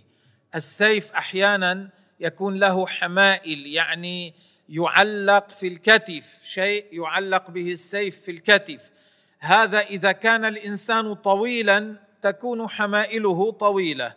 السيف 0.55 1.11
أحيانا 1.11 1.89
يكون 2.19 2.59
له 2.59 2.87
حمائل 2.87 3.67
يعني 3.67 4.33
يعلق 4.69 5.49
في 5.49 5.67
الكتف 5.67 6.39
شيء 6.43 6.85
يعلق 6.91 7.51
به 7.51 7.71
السيف 7.71 8.21
في 8.21 8.31
الكتف. 8.31 8.91
هذا 9.39 9.79
إذا 9.79 10.11
كان 10.11 10.45
الإنسان 10.45 11.13
طويلا 11.13 11.95
تكون 12.21 12.67
حمائله 12.67 13.51
طويلة. 13.51 14.13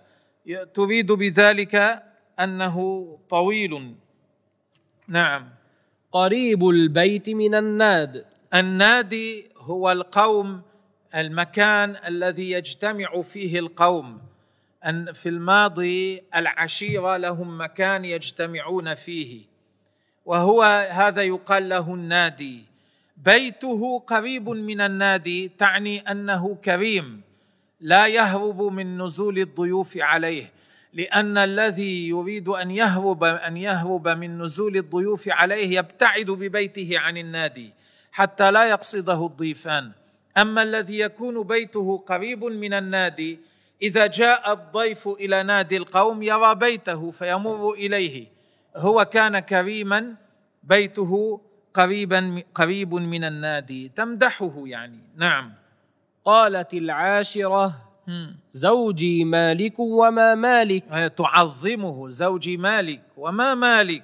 تريد 0.74 1.12
بذلك 1.12 2.02
أنه 2.40 3.06
طويل. 3.30 3.94
نعم. 5.08 5.48
قريب 6.12 6.68
البيت 6.68 7.28
من 7.28 7.54
الناد. 7.54 8.24
النادي 8.54 9.50
هو 9.56 9.92
القوم 9.92 10.62
المكان 11.14 11.96
الذي 12.06 12.50
يجتمع 12.50 13.22
فيه 13.22 13.58
القوم. 13.58 14.29
أن 14.86 15.12
في 15.12 15.28
الماضي 15.28 16.22
العشيرة 16.34 17.16
لهم 17.16 17.60
مكان 17.60 18.04
يجتمعون 18.04 18.94
فيه 18.94 19.42
وهو 20.24 20.62
هذا 20.90 21.22
يقال 21.22 21.68
له 21.68 21.94
النادي. 21.94 22.64
بيته 23.16 23.98
قريب 23.98 24.48
من 24.48 24.80
النادي 24.80 25.48
تعني 25.48 25.98
أنه 26.00 26.54
كريم 26.64 27.20
لا 27.80 28.06
يهرب 28.06 28.62
من 28.62 29.02
نزول 29.02 29.38
الضيوف 29.38 29.96
عليه 29.96 30.52
لأن 30.92 31.38
الذي 31.38 32.08
يريد 32.08 32.48
أن 32.48 32.70
يهرب 32.70 33.24
أن 33.24 33.56
يهرب 33.56 34.08
من 34.08 34.42
نزول 34.42 34.76
الضيوف 34.76 35.28
عليه 35.28 35.78
يبتعد 35.78 36.26
ببيته 36.26 36.98
عن 36.98 37.16
النادي 37.16 37.72
حتى 38.12 38.50
لا 38.50 38.64
يقصده 38.64 39.26
الضيفان. 39.26 39.92
أما 40.38 40.62
الذي 40.62 40.98
يكون 40.98 41.42
بيته 41.42 41.98
قريب 41.98 42.44
من 42.44 42.72
النادي 42.72 43.49
إذا 43.82 44.06
جاء 44.06 44.52
الضيف 44.52 45.08
إلى 45.08 45.42
نادي 45.42 45.76
القوم 45.76 46.22
يرى 46.22 46.54
بيته 46.54 47.10
فيمر 47.10 47.72
إليه. 47.72 48.26
هو 48.76 49.04
كان 49.04 49.38
كريما 49.38 50.14
بيته 50.62 51.40
قريبا 51.74 52.42
قريب 52.54 52.94
من 52.94 53.24
النادي. 53.24 53.88
تمدحه 53.88 54.54
يعني. 54.56 54.98
نعم. 55.16 55.52
قالت 56.24 56.74
العاشرة 56.74 57.74
زوجي 58.52 59.24
مالك 59.24 59.78
وما 59.78 60.34
مالك. 60.34 60.84
تعظمه 61.16 62.10
زوجي 62.10 62.56
مالك 62.56 63.02
وما 63.16 63.54
مالك. 63.54 64.02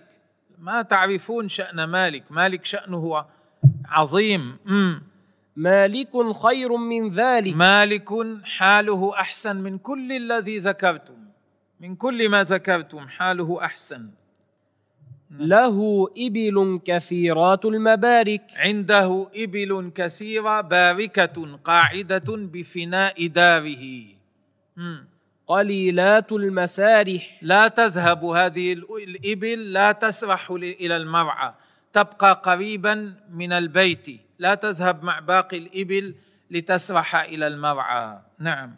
ما 0.58 0.82
تعرفون 0.82 1.48
شأن 1.48 1.84
مالك. 1.84 2.24
مالك 2.30 2.64
شأنه 2.64 3.24
عظيم. 3.88 4.54
مم. 4.64 5.02
مالك 5.56 6.32
خير 6.42 6.76
من 6.76 7.10
ذلك. 7.10 7.56
مالك 7.56 8.08
حاله 8.44 9.14
أحسن 9.14 9.56
من 9.56 9.78
كل 9.78 10.12
الذي 10.12 10.58
ذكرتم. 10.58 11.18
من 11.80 11.96
كل 11.96 12.28
ما 12.28 12.44
ذكرتم 12.44 13.08
حاله 13.08 13.64
أحسن. 13.64 14.10
له 15.30 16.08
إبل 16.16 16.80
كثيرات 16.84 17.64
المبارك. 17.64 18.42
عنده 18.56 19.28
إبل 19.36 19.92
كثيرة 19.94 20.60
باركة 20.60 21.58
قاعدة 21.64 22.28
بفناء 22.28 23.26
داره. 23.26 23.84
قليلات 25.46 26.32
المسارح. 26.32 27.38
لا 27.42 27.68
تذهب 27.68 28.24
هذه 28.24 28.72
الإبل 29.04 29.72
لا 29.72 29.92
تسرح 29.92 30.50
إلى 30.50 30.96
المرعى. 30.96 31.52
تبقى 31.92 32.40
قريبا 32.44 33.14
من 33.32 33.52
البيت. 33.52 34.25
لا 34.38 34.54
تذهب 34.54 35.04
مع 35.04 35.18
باقي 35.18 35.58
الإبل 35.58 36.14
لتسرح 36.50 37.16
إلى 37.16 37.46
المرعى. 37.46 38.18
نعم. 38.38 38.74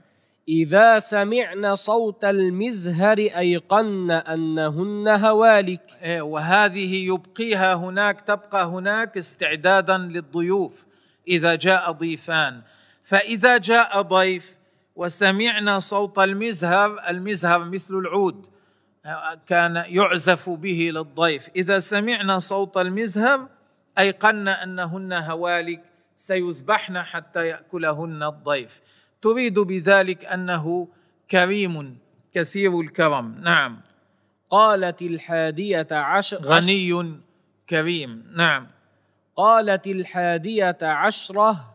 إذا 0.49 0.99
سمعن 0.99 1.75
صوت 1.75 2.25
المزهر 2.25 3.19
أيقن 3.19 4.11
أنهن 4.11 5.09
هوالك. 5.09 5.83
إيه، 6.03 6.23
وهذه 6.23 7.07
يبقيها 7.07 7.75
هناك 7.75 8.21
تبقى 8.21 8.67
هناك 8.67 9.19
استعدادا 9.19 9.99
للضيوف 9.99 10.87
إذا 11.29 11.55
جاء 11.55 11.93
ضيفان. 11.93 12.63
فإذا 13.05 13.57
جاء 13.57 14.03
ضيف 14.03 14.57
وسمعنا 14.97 15.79
صوت 15.79 16.19
المزهر 16.19 17.09
المزهر 17.09 17.65
مثل 17.65 17.95
العود 17.95 18.47
كان 19.47 19.77
يعزف 19.77 20.51
به 20.51 20.91
للضيف. 20.93 21.49
إذا 21.57 21.81
سمعنا 21.81 22.39
صوت 22.39 22.77
المزهر 22.77 23.49
ايقنا 23.99 24.63
أنهن 24.63 25.13
هوالك 25.13 25.83
سيذبحن 26.17 27.03
حتى 27.03 27.47
يأكلهن 27.47 28.23
الضيف. 28.23 28.81
تريد 29.23 29.59
بذلك 29.59 30.25
أنه 30.25 30.89
كريم 31.31 31.99
كثير 32.35 32.81
الكرم. 32.81 33.35
نعم. 33.41 33.81
قالت 34.51 35.03
الحادية 35.03 35.87
عشر 35.91 36.37
غني 36.37 37.21
كريم. 37.69 38.33
نعم. 38.37 38.67
قالت 39.37 39.87
الحادية 39.87 40.79
عشرة 40.83 41.75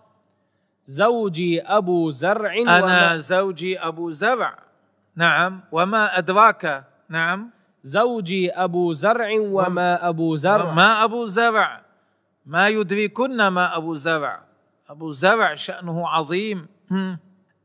زوجي 0.86 1.62
أبو 1.62 2.10
زرع 2.10 2.54
أنا 2.54 2.84
وما 2.84 3.18
زوجي 3.18 3.80
أبو 3.80 4.12
زرع. 4.12 4.58
نعم. 5.16 5.62
وما 5.72 6.18
أدراك؟ 6.18 6.84
نعم. 7.10 7.50
زوجي 7.82 8.52
أبو 8.52 8.94
زرع 8.94 9.30
وما 9.40 10.10
أبو 10.10 10.36
زرع. 10.36 10.72
ما 10.72 11.04
أبو 11.04 11.26
زرع. 11.26 11.83
ما 12.46 12.68
يدركن 12.68 13.48
ما 13.48 13.78
أبو 13.78 13.96
زرع. 13.96 14.44
أبو 14.90 15.12
زرع 15.12 15.56
شأنه 15.56 16.08
عظيم. 16.10 16.68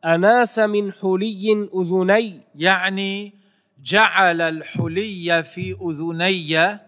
أناس 0.04 0.58
من 0.58 0.92
حلي 0.92 1.68
أذني. 1.74 2.40
يعني 2.54 3.34
جعل 3.82 4.40
الحلي 4.40 5.44
في 5.44 5.76
أذني 5.82 6.78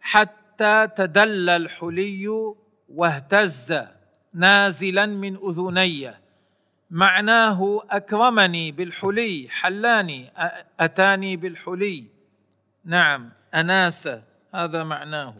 حتى 0.00 0.88
تدلى 0.96 1.56
الحلي 1.56 2.28
واهتز 2.88 3.74
نازلا 4.34 5.06
من 5.06 5.36
أذني. 5.36 6.10
معناه 6.90 7.82
أكرمني 7.90 8.72
بالحلي 8.72 9.46
حلاني 9.50 10.30
أ- 10.36 10.64
أتاني 10.80 11.36
بالحلي. 11.36 12.04
نعم 12.84 13.26
أناس 13.54 14.08
هذا 14.54 14.84
معناه. 14.84 15.34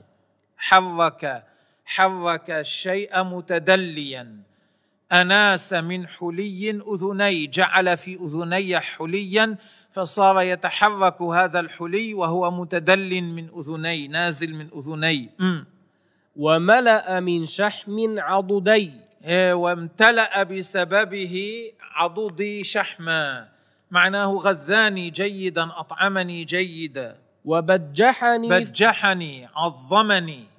حرك 0.57 1.44
حرك 1.88 2.51
الشيء 2.51 3.22
متدليا. 3.22 4.37
أناس 5.12 5.72
من 5.72 6.07
حلي 6.07 6.70
أذني 6.70 7.46
جعل 7.46 7.96
في 7.96 8.14
أذني 8.14 8.81
حليا 8.81 9.57
فصار 9.92 10.42
يتحرك 10.42 11.22
هذا 11.22 11.61
الحلي 11.61 12.14
وهو 12.14 12.51
متدل 12.51 13.22
من 13.22 13.48
أذني 13.59 14.09
نازل 14.09 14.55
من 14.55 14.68
أذني. 14.77 15.29
وملأ 16.37 17.20
من 17.20 17.46
شحم 17.46 18.18
عضدي. 18.18 18.92
إيه، 19.24 19.53
وامتلأ 19.53 20.42
بسببه 20.42 21.37
عضدي 21.81 22.64
شحما. 22.64 23.48
معناه 23.90 24.27
غذاني 24.27 25.11
جيدا 25.11 25.64
أطعمني 25.77 26.44
جيدا. 26.44 27.16
وبجحني. 27.44 28.48
بجحني 28.48 29.48
عظمني. 29.57 30.58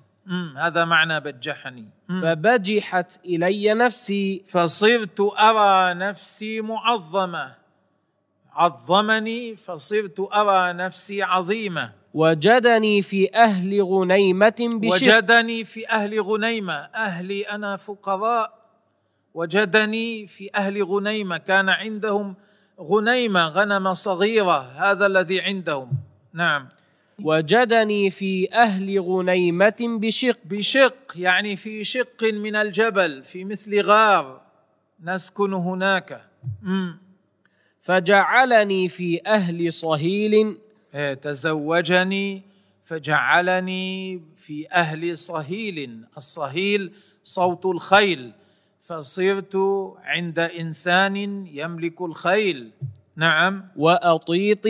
هذا 0.57 0.85
معنى 0.85 1.19
بجحني. 1.19 1.85
فبجحت 2.21 3.19
إلي 3.25 3.73
نفسي. 3.73 4.43
فصرت 4.47 5.19
أرى 5.39 5.93
نفسي 5.93 6.61
معظمة. 6.61 7.55
عظمني 8.53 9.55
فصرت 9.55 10.19
أرى 10.33 10.73
نفسي 10.73 11.23
عظيمة. 11.23 11.91
وجدني 12.13 13.01
في 13.01 13.35
أهل 13.35 13.81
غنيمة 13.81 14.55
بشق. 14.59 14.93
وجدني 14.93 15.63
في 15.63 15.89
أهل 15.89 16.21
غنيمة. 16.21 16.73
أهلي 16.73 17.41
أنا 17.41 17.77
فقراء. 17.77 18.53
وجدني 19.33 20.27
في 20.27 20.49
أهل 20.55 20.83
غنيمة. 20.83 21.37
كان 21.37 21.69
عندهم 21.69 22.35
غنيمة 22.81 23.47
غنم 23.47 23.93
صغيرة. 23.93 24.71
هذا 24.75 25.05
الذي 25.05 25.41
عندهم. 25.41 25.91
نعم. 26.33 26.69
وجدني 27.23 28.09
في 28.09 28.53
أهل 28.53 28.99
غنيمة 28.99 29.75
بشق. 29.79 30.37
بشق 30.45 30.95
يعني 31.15 31.55
في 31.55 31.83
شق 31.83 32.23
من 32.23 32.55
الجبل 32.55 33.23
في 33.23 33.45
مثل 33.45 33.81
غار 33.81 34.41
نسكن 35.03 35.53
هناك. 35.53 36.21
فجعلني 37.79 38.89
في 38.89 39.21
أهل 39.27 39.73
صهيل. 39.73 40.57
إيه، 40.95 41.13
تزوجني 41.13 42.41
فجعلني 42.85 44.21
في 44.35 44.71
أهل 44.71 45.17
صهيل. 45.17 46.03
الصهيل 46.17 46.91
صوت 47.23 47.65
الخيل 47.65 48.31
فصرت 48.83 49.55
عند 50.03 50.39
إنسان 50.39 51.15
يملك 51.47 52.01
الخيل. 52.01 52.71
نعم. 53.19 53.67
وأطيط. 53.75 54.65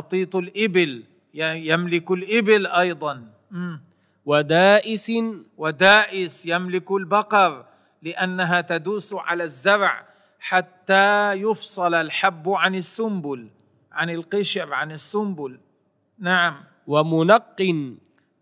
أطيط 0.00 0.36
الإبل 0.36 1.04
ي- 1.34 1.68
يملك 1.68 2.10
الإبل 2.10 2.66
أيضا. 2.66 3.14
مم. 3.50 3.80
ودائس. 4.26 5.12
ودائس 5.58 6.46
يملك 6.46 6.92
البقر 6.92 7.64
لأنها 8.02 8.60
تدوس 8.60 9.14
على 9.14 9.44
الزرع 9.44 10.04
حتى 10.40 11.32
يفصل 11.32 11.94
الحب 11.94 12.48
عن 12.48 12.74
السنبل 12.74 13.48
عن 13.92 14.10
القشر 14.10 14.74
عن 14.74 14.92
السنبل. 14.92 15.58
نعم. 16.18 16.56
ومنق. 16.86 17.62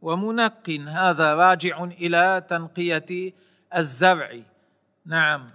ومنق. 0.02 0.70
هذا 0.88 1.34
راجع 1.34 1.84
إلى 1.84 2.44
تنقية 2.48 3.32
الزرع. 3.76 4.30
نعم. 5.06 5.50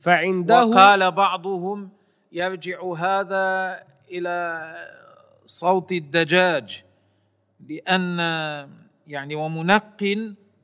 فعنده 0.00 0.64
وقال 0.64 1.10
بعضهم 1.10 1.88
يرجع 2.36 2.78
هذا 2.92 3.82
إلى 4.10 4.36
صوت 5.46 5.92
الدجاج 5.92 6.84
لأن 7.68 8.18
يعني 9.06 9.34
ومنق 9.34 10.02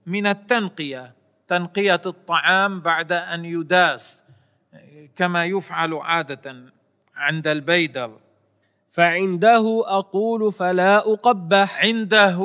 من 0.06 0.26
التنقية 0.26 1.14
تنقية 1.48 2.02
الطعام 2.06 2.80
بعد 2.80 3.12
أن 3.12 3.44
يداس 3.44 4.24
كما 5.16 5.44
يفعل 5.44 5.94
عادة 5.94 6.72
عند 7.16 7.48
البيدر. 7.48 8.11
فعنده 8.88 9.82
أقول 9.85 10.52
فلا 10.52 11.12
أقبح. 11.12 11.85
عنده 11.85 12.38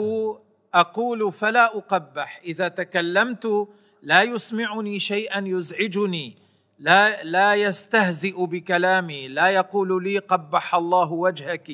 أقول 0.74 1.32
فلا 1.34 1.78
أقبح. 1.78 2.42
إذا 2.44 2.68
تكلمت 2.68 3.68
لا 4.04 4.24
يسمعني 4.24 5.00
شيئا 5.00 5.44
يزعجني. 5.46 6.47
لا 6.80 7.24
لا 7.24 7.56
يستهزئ 7.56 8.46
بكلامي 8.46 9.28
لا 9.28 9.48
يقول 9.48 10.04
لي 10.04 10.18
قبح 10.18 10.76
الله 10.76 11.12
وجهك 11.12 11.72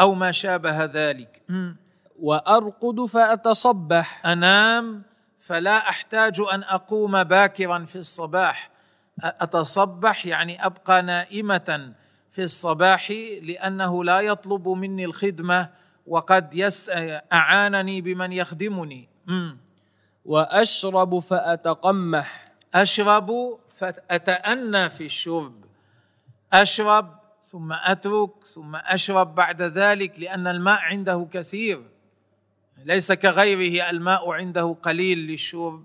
أو 0.00 0.14
ما 0.14 0.32
شابه 0.32 0.84
ذلك. 0.84 1.42
مم. 1.48 1.76
وأرقد 2.20 3.06
فأتصبح. 3.06 4.26
أنام 4.26 5.02
فلا 5.38 5.88
أحتاج 5.88 6.40
أن 6.52 6.62
أقوم 6.62 7.24
باكرا 7.24 7.84
في 7.84 7.96
الصباح. 7.96 8.70
أتصبح 9.22 10.26
يعني 10.26 10.66
أبقى 10.66 11.02
نائمة 11.02 11.92
في 12.30 12.42
الصباح 12.42 13.10
لأنه 13.42 14.04
لا 14.04 14.20
يطلب 14.20 14.68
مني 14.68 15.04
الخدمة 15.04 15.68
وقد 16.06 16.54
يس 16.54 16.90
أعانني 17.32 18.00
بمن 18.00 18.32
يخدمني. 18.32 19.08
مم. 19.26 19.58
وأشرب 20.24 21.18
فأتقمح. 21.18 22.44
أشرب 22.74 23.58
فأتأنى 23.78 24.90
في 24.90 25.04
الشرب. 25.04 25.64
أشرب 26.52 27.18
ثم 27.42 27.72
أترك 27.72 28.44
ثم 28.44 28.76
أشرب 28.76 29.34
بعد 29.34 29.62
ذلك 29.62 30.20
لأن 30.20 30.46
الماء 30.46 30.78
عنده 30.80 31.28
كثير. 31.32 31.82
ليس 32.84 33.12
كغيره 33.12 33.90
الماء 33.90 34.32
عنده 34.32 34.76
قليل 34.82 35.18
للشرب. 35.18 35.84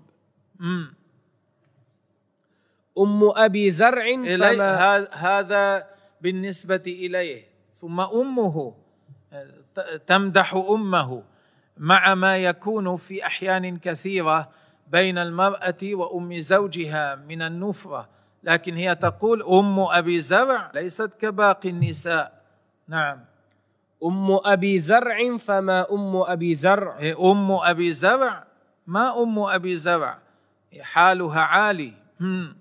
مم. 0.58 0.94
أم 2.98 3.20
أبي 3.36 3.70
زرع 3.70 4.04
فما 4.36 5.08
هذا 5.12 5.86
بالنسبة 6.20 6.82
إليه. 6.86 7.44
ثم 7.72 8.00
أمه 8.00 8.74
تمدح 10.06 10.54
أمه 10.54 11.22
مع 11.76 12.14
ما 12.14 12.38
يكون 12.38 12.96
في 12.96 13.26
أحيان 13.26 13.78
كثيرة. 13.78 14.50
بين 14.94 15.18
المرأة 15.18 15.82
وأم 15.82 16.38
زوجها 16.38 17.14
من 17.14 17.42
النفرة 17.42 18.08
لكن 18.42 18.74
هي 18.76 18.94
تقول 18.94 19.42
أم 19.42 19.80
أبي 19.80 20.20
زرع 20.20 20.70
ليست 20.74 21.14
كباقي 21.14 21.68
النساء. 21.70 22.42
نعم. 22.88 23.24
أم 24.04 24.26
أبي 24.44 24.78
زرع 24.78 25.36
فما 25.36 25.92
أم 25.92 26.16
أبي 26.16 26.54
زرع؟ 26.54 26.98
إيه، 26.98 27.30
أم 27.32 27.50
أبي 27.52 27.92
زرع؟ 27.92 28.44
ما 28.86 29.22
أم 29.22 29.38
أبي 29.38 29.78
زرع؟ 29.78 30.18
حالها 30.80 31.40
عالي. 31.40 31.92
هم. 32.20 32.56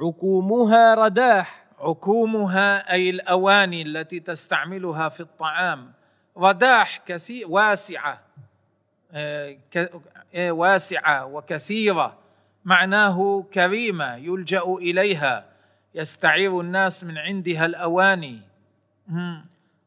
عكومها 0.00 0.94
رداح. 0.94 1.64
عكومها 1.78 2.92
أي 2.92 3.10
الأواني 3.10 3.82
التي 3.82 4.20
تستعملها 4.20 5.08
في 5.08 5.20
الطعام. 5.20 5.92
رداح 6.38 7.00
كثير 7.06 7.48
واسعة. 7.48 8.20
ك- 9.12 9.76
آه، 9.76 10.00
واسعة 10.34 11.26
وكثيرة. 11.26 12.18
معناه 12.64 13.44
كريمة 13.54 14.16
يلجأ 14.16 14.62
إليها. 14.62 15.44
يستعير 15.94 16.60
الناس 16.60 17.04
من 17.04 17.18
عندها 17.18 17.66
الأواني. 17.66 18.40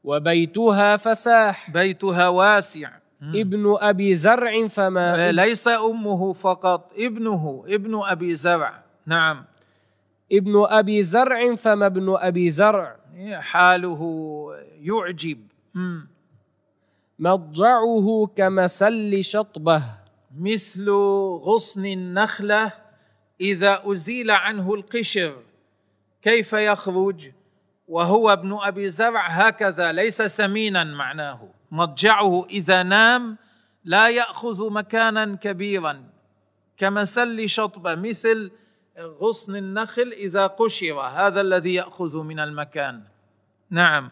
وبيتها 0.03 0.97
فساح. 0.97 1.71
بيتها 1.71 2.27
واسع. 2.27 2.89
ابن 3.23 3.75
أبي 3.79 4.15
زرع 4.15 4.67
فما 4.67 5.27
آه، 5.27 5.31
ليس 5.31 5.67
أمه 5.67 6.33
فقط 6.33 6.91
ابنه 6.97 7.63
ابن 7.67 8.01
أبي 8.03 8.35
زرع. 8.35 8.83
نعم. 9.05 9.45
ابن 10.31 10.65
أبي 10.65 11.03
زرع 11.03 11.55
فما 11.55 11.85
ابن 11.85 12.15
أبي 12.17 12.49
زرع. 12.49 12.95
حاله 13.33 14.01
يعجب. 14.81 15.37
مضجعه 17.19 18.29
كمسل 18.35 19.23
شطبه. 19.23 20.02
مثل 20.39 20.89
غصن 21.41 21.85
النخلة 21.85 22.71
إذا 23.41 23.81
أزيل 23.85 24.31
عنه 24.31 24.73
القشر. 24.73 25.35
كيف 26.21 26.53
يخرج؟ 26.53 27.31
وهو 27.87 28.33
ابن 28.33 28.57
أبي 28.61 28.89
زرع 28.89 29.27
هكذا 29.27 29.91
ليس 29.91 30.21
سمينا 30.21 30.83
معناه. 30.83 31.49
مضجعه 31.71 32.45
إذا 32.45 32.83
نام 32.83 33.37
لا 33.83 34.09
يأخذ 34.09 34.69
مكانا 34.69 35.35
كبيرا. 35.35 36.03
كمسل 36.77 37.49
شطبه 37.49 37.95
مثل 37.95 38.51
غصن 38.99 39.55
النخل 39.55 40.13
إذا 40.17 40.47
قشر 40.47 40.99
هذا 40.99 41.41
الذي 41.41 41.73
يأخذ 41.73 42.17
من 42.19 42.39
المكان. 42.39 43.03
نعم. 43.69 44.11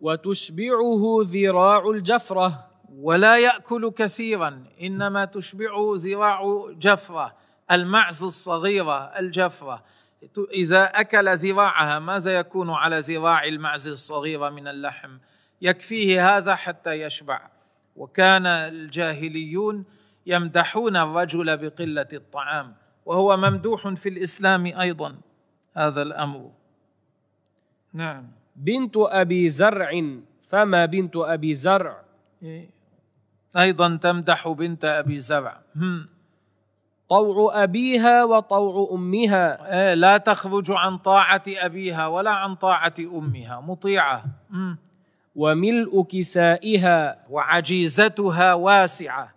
وتشبعه 0.00 1.02
ذراع 1.22 1.90
الجفرة. 1.90 2.66
ولا 2.94 3.38
يأكل 3.38 3.90
كثيرا 3.90 4.64
إنما 4.82 5.24
تشبعه 5.24 5.92
ذراع 5.94 6.66
جفرة 6.78 7.36
المعز 7.70 8.22
الصغيرة 8.22 8.98
الجفرة. 8.98 9.84
إذا 10.54 10.84
أكل 10.84 11.36
ذراعها 11.36 11.98
ماذا 11.98 12.30
يكون 12.30 12.70
على 12.70 13.00
ذراع 13.00 13.44
المعز 13.44 13.88
الصغيره 13.88 14.48
من 14.50 14.68
اللحم؟ 14.68 15.18
يكفيه 15.62 16.36
هذا 16.36 16.54
حتى 16.54 16.92
يشبع. 16.92 17.40
وكان 17.96 18.46
الجاهليون 18.46 19.84
يمدحون 20.26 20.96
الرجل 20.96 21.56
بقلة 21.56 22.08
الطعام 22.12 22.74
وهو 23.06 23.36
ممدوح 23.36 23.88
في 23.88 24.08
الإسلام 24.08 24.66
أيضا. 24.66 25.16
هذا 25.76 26.02
الأمر. 26.02 26.50
نعم. 27.92 28.28
بنت 28.56 28.96
أبي 28.96 29.48
زرع. 29.48 30.02
فما 30.48 30.86
بنت 30.86 31.16
أبي 31.16 31.54
زرع؟ 31.54 32.06
أيضا 33.56 33.98
تمدح 34.02 34.48
بنت 34.48 34.84
أبي 34.84 35.20
زرع. 35.20 35.60
طوع 37.08 37.62
أبيها 37.62 38.24
وطوع 38.24 38.88
أمها. 38.92 39.72
إيه، 39.72 39.94
لا 39.94 40.16
تخرج 40.16 40.70
عن 40.70 40.98
طاعة 40.98 41.42
أبيها 41.48 42.06
ولا 42.06 42.30
عن 42.30 42.54
طاعة 42.54 42.94
أمها. 42.98 43.60
مطيعة. 43.60 44.24
مم. 44.50 44.78
وملء 45.36 46.02
كسائها. 46.02 47.18
وعجيزتها 47.30 48.54
واسعة. 48.54 49.32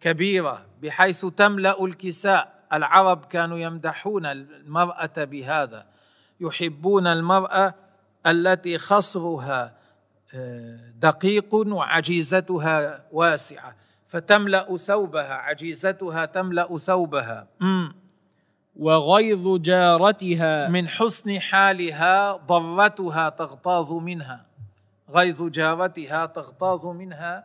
كبيرة. 0.00 0.66
بحيث 0.82 1.26
تملأ 1.26 1.84
الكساء. 1.84 2.54
العرب 2.72 3.24
كانوا 3.24 3.58
يمدحون 3.58 4.26
المرأة 4.26 5.10
بهذا. 5.16 5.86
يحبون 6.40 7.06
المرأة 7.06 7.74
التي 8.26 8.78
خصرها. 8.78 9.83
دقيق 11.00 11.54
وعجيزتها 11.54 13.04
واسعة 13.12 13.74
فتملأ 14.06 14.76
ثوبها 14.76 15.34
عجيزتها 15.34 16.24
تملأ 16.24 16.76
ثوبها. 16.78 17.46
مم. 17.60 17.94
وغيظ 18.76 19.60
جارتها. 19.60 20.68
من 20.68 20.88
حسن 20.88 21.40
حالها 21.40 22.32
ضرتها 22.36 23.28
تغتاظ 23.28 23.92
منها. 23.92 24.46
غيظ 25.10 25.42
جارتها 25.42 26.26
تغتاظ 26.26 26.86
منها 26.86 27.44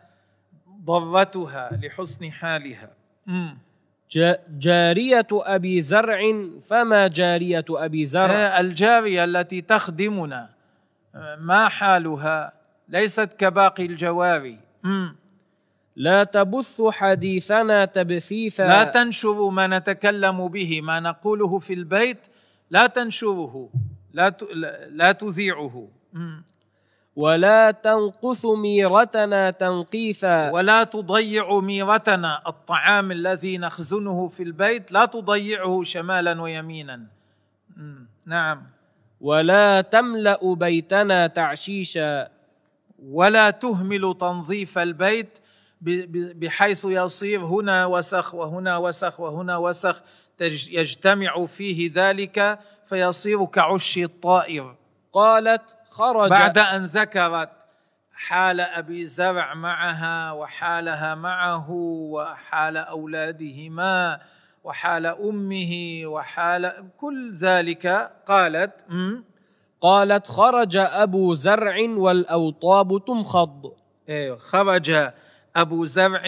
ضرتها 0.85 1.69
لحسن 1.83 2.31
حالها. 2.31 2.89
مم. 3.25 3.57
جا- 4.11 4.39
جارية 4.49 5.27
أبي 5.31 5.81
زرع 5.81 6.19
فما 6.67 7.07
جارية 7.07 7.65
أبي 7.69 8.05
زرع؟ 8.05 8.35
آه، 8.35 8.59
الجارية 8.59 9.23
التي 9.23 9.61
تخدمنا 9.61 10.49
آه، 11.15 11.35
ما 11.35 11.69
حالها؟ 11.69 12.53
ليست 12.89 13.33
كباقي 13.33 13.85
الجواري. 13.85 14.57
مم. 14.83 15.15
لا 15.95 16.23
تبث 16.23 16.81
حديثنا 16.81 17.85
تبثيثا. 17.85 18.67
لا 18.67 18.83
تنشروا 18.83 19.51
ما 19.51 19.67
نتكلم 19.67 20.47
به 20.47 20.81
ما 20.81 20.99
نقوله 20.99 21.59
في 21.59 21.73
البيت 21.73 22.17
لا 22.69 22.87
تنشره 22.87 23.69
لا 24.13 24.29
ت- 24.29 24.43
لا- 24.53 24.87
لا 24.89 25.11
تذيعه. 25.11 25.87
مم. 26.13 26.43
ولا 27.15 27.71
تنقص 27.71 28.45
ميرتنا 28.45 29.51
تنقيثا. 29.51 30.51
ولا 30.51 30.83
تضيع 30.83 31.59
ميرتنا 31.59 32.41
الطعام 32.47 33.11
الذي 33.11 33.57
نخزنه 33.57 34.27
في 34.27 34.43
البيت 34.43 34.91
لا 34.91 35.05
تضيعه 35.05 35.83
شمالا 35.83 36.41
ويمينا. 36.41 37.01
نعم. 38.25 38.63
ولا 39.21 39.81
تملأ 39.81 40.53
بيتنا 40.55 41.27
تعشيشا. 41.27 42.38
ولا 43.03 43.49
تهمل 43.49 44.15
تنظيف 44.19 44.77
البيت 44.77 45.39
بحيث 45.81 46.85
يصير 46.89 47.39
هنا 47.41 47.85
وسخ 47.85 48.35
وهنا 48.35 48.77
وسخ 48.77 49.19
وهنا 49.19 49.57
وسخ 49.57 50.01
يجتمع 50.69 51.45
فيه 51.45 51.91
ذلك 51.95 52.59
فيصير 52.85 53.45
كعش 53.45 53.97
الطائر. 53.97 54.75
قالت 55.13 55.75
خرج. 55.89 56.29
بعد 56.29 56.57
أن 56.57 56.85
ذكرت 56.85 57.49
حال 58.13 58.61
أبي 58.61 59.07
زرع 59.07 59.53
معها 59.53 60.31
وحالها 60.31 61.15
معه 61.15 61.71
وحال 61.71 62.77
أولادهما 62.77 64.19
وحال 64.63 65.05
أمه 65.05 66.01
وحال 66.05 66.89
كل 66.97 67.33
ذلك 67.35 68.11
قالت 68.27 68.73
"أم، 68.91 69.23
قالت 69.81 70.27
خرج 70.27 70.77
أبو 70.77 71.33
زرع 71.33 71.75
والأوطاب 71.89 73.05
تمخض. 73.05 73.71
إيه، 74.09 74.35
خرج 74.35 75.11
أبو 75.55 75.85
زرع 75.85 76.23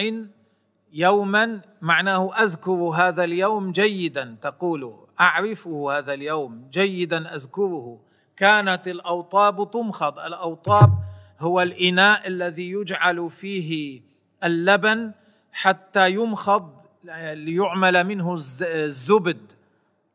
يوما 0.92 1.60
معناه 1.82 2.34
أذكر 2.42 2.72
هذا 2.72 3.24
اليوم 3.24 3.72
جيدا 3.72 4.36
تقول 4.42 4.94
أعرفه 5.20 5.98
هذا 5.98 6.12
اليوم 6.14 6.68
جيدا 6.70 7.34
أذكره. 7.34 7.98
كانت 8.36 8.88
الأوطاب 8.88 9.70
تمخض. 9.70 10.18
الأوطاب 10.18 10.90
هو 11.40 11.60
الإناء 11.62 12.26
الذي 12.28 12.70
يجعل 12.70 13.30
فيه 13.30 14.00
اللبن 14.44 15.12
حتى 15.52 16.10
يمخض 16.10 16.70
ليعمل 17.34 18.04
منه 18.04 18.34
الز- 18.34 18.62
الزبد. 18.62 19.52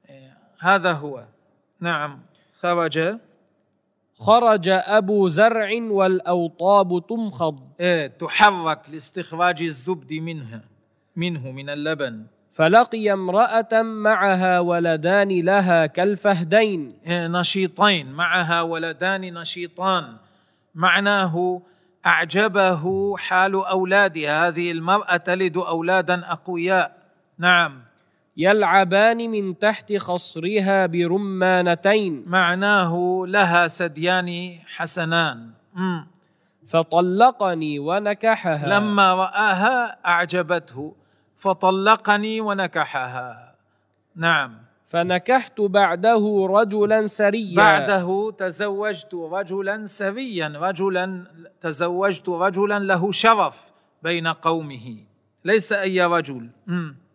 إيه، 0.09 0.37
هذا 0.59 0.91
هو. 0.91 1.23
نعم. 1.79 2.19
خرج 2.59 3.17
خرج 4.19 4.69
أبو 4.69 5.27
زرع 5.27 5.69
والأوطاب 5.81 7.07
تمخض. 7.09 7.59
إيه، 7.79 8.07
تحرك 8.07 8.81
لاستخراج 8.89 9.61
الزبد 9.61 10.13
منها 10.13 10.61
منه 11.15 11.51
من 11.51 11.69
اللبن. 11.69 12.25
فلقي 12.51 13.13
امرأة 13.13 13.81
معها 13.81 14.59
ولدان 14.59 15.29
لها 15.45 15.85
كالفهدين. 15.85 16.99
إيه، 17.07 17.27
نشيطين 17.27 18.11
معها 18.11 18.61
ولدان 18.61 19.33
نشيطان. 19.33 20.17
معناه 20.75 21.61
أعجبه 22.05 23.17
حال 23.17 23.55
أولادها 23.55 24.47
هذه 24.47 24.71
المرأة 24.71 25.17
تلد 25.17 25.57
أولادا 25.57 26.31
أقوياء. 26.31 26.97
نعم. 27.37 27.81
يلعبان 28.37 29.17
من 29.31 29.57
تحت 29.57 29.95
خصرها 29.97 30.85
برمانتين. 30.85 32.23
معناه 32.27 33.23
لها 33.27 33.67
ثديان 33.67 34.59
حسنان. 34.75 35.49
مم. 35.73 36.07
فطلقني 36.67 37.79
ونكحها. 37.79 38.79
لما 38.79 39.13
رآها 39.13 39.97
أعجبته. 40.05 40.95
فطلقني 41.37 42.41
ونكحها. 42.41 43.55
نعم. 44.15 44.57
فنكحت 44.87 45.61
بعده 45.61 46.47
رجلا 46.49 47.05
سريا. 47.05 47.55
بعده 47.55 48.31
تزوجت 48.31 49.13
رجلا 49.13 49.85
سريا. 49.85 50.53
رجلا 50.55 51.23
تزوجت 51.61 52.29
رجلا 52.29 52.79
له 52.79 53.11
شرف 53.11 53.71
بين 54.03 54.27
قومه. 54.27 54.97
ليس 55.45 55.73
أي 55.73 56.01
رجل. 56.01 56.49
مم. 56.67 57.06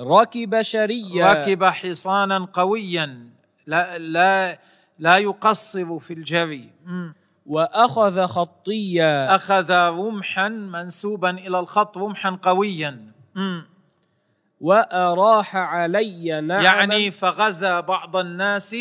ركب 0.00 0.62
شريا. 0.62 1.32
ركب 1.32 1.64
حصانا 1.64 2.48
قويا 2.52 3.30
لا 3.66 3.98
لا 3.98 4.58
لا 4.98 5.16
يقصر 5.16 5.98
في 5.98 6.14
الجري. 6.14 6.70
مم. 6.86 7.14
وأخذ 7.46 8.26
خطيا. 8.26 9.34
أخذ 9.34 9.72
رمحا 9.72 10.48
منسوبا 10.48 11.30
إلى 11.30 11.58
الخط 11.58 11.98
رمحا 11.98 12.38
قويا. 12.42 13.12
مم. 13.34 13.66
وأراح 14.60 15.56
علي 15.56 16.40
نعما. 16.40 16.62
يعني 16.62 17.10
فغزا 17.10 17.80
بعض 17.80 18.16
الناس 18.16 18.76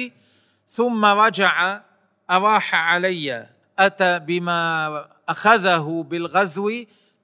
ثم 0.67 1.06
رجع 1.06 1.82
أراح 2.32 2.75
علي. 2.75 3.49
أتى 3.80 4.19
بما 4.19 5.06
أخذه 5.30 6.06
بالغزو 6.10 6.71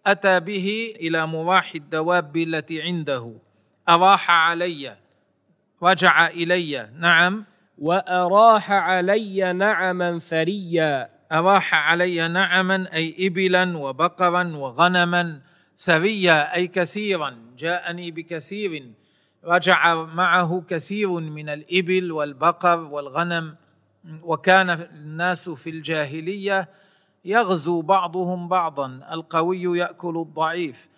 أتى 0.08 0.40
به 0.40 0.94
إلى 0.96 1.28
مراح 1.28 1.76
الدواب 1.76 2.38
التي 2.38 2.82
عنده. 2.82 3.34
أراح 3.90 4.32
علي 4.32 4.98
رجع 5.84 6.28
إلي. 6.28 6.90
نعم. 7.00 7.46
وأراح 7.78 8.72
علي 8.72 9.54
نعما 9.54 10.20
ثريا. 10.20 11.10
أراح 11.32 11.90
علي 11.90 12.28
نعما 12.28 12.94
أي 12.94 13.28
إبلا 13.28 13.78
وبقرا 13.78 14.56
وغنما 14.56 15.42
ثريا 15.76 16.56
أي 16.56 16.68
كثيرا. 16.68 17.38
جاءني 17.58 18.12
بكثير. 18.12 18.92
رجع 19.46 19.96
معه 19.96 20.64
كثير 20.70 21.10
من 21.10 21.50
الإبل 21.50 22.12
والبقر 22.12 22.80
والغنم. 22.80 23.56
وكان 24.24 24.70
الناس 24.70 25.50
في 25.50 25.70
الجاهلية 25.70 26.70
يغزو 27.26 27.82
بعضهم 27.82 28.48
بعضا. 28.48 29.08
القوي 29.12 29.80
يأكل 29.80 30.18
الضعيف. 30.18 30.91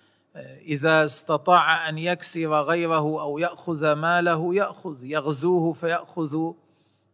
إذا 0.65 1.05
استطاع 1.05 1.89
أن 1.89 1.97
يكسر 1.97 2.61
غيره 2.61 3.21
أو 3.21 3.37
يأخذ 3.37 3.93
ماله 3.93 4.55
يأخذ 4.55 5.05
يغزوه 5.05 5.73
فيأخذ 5.73 6.51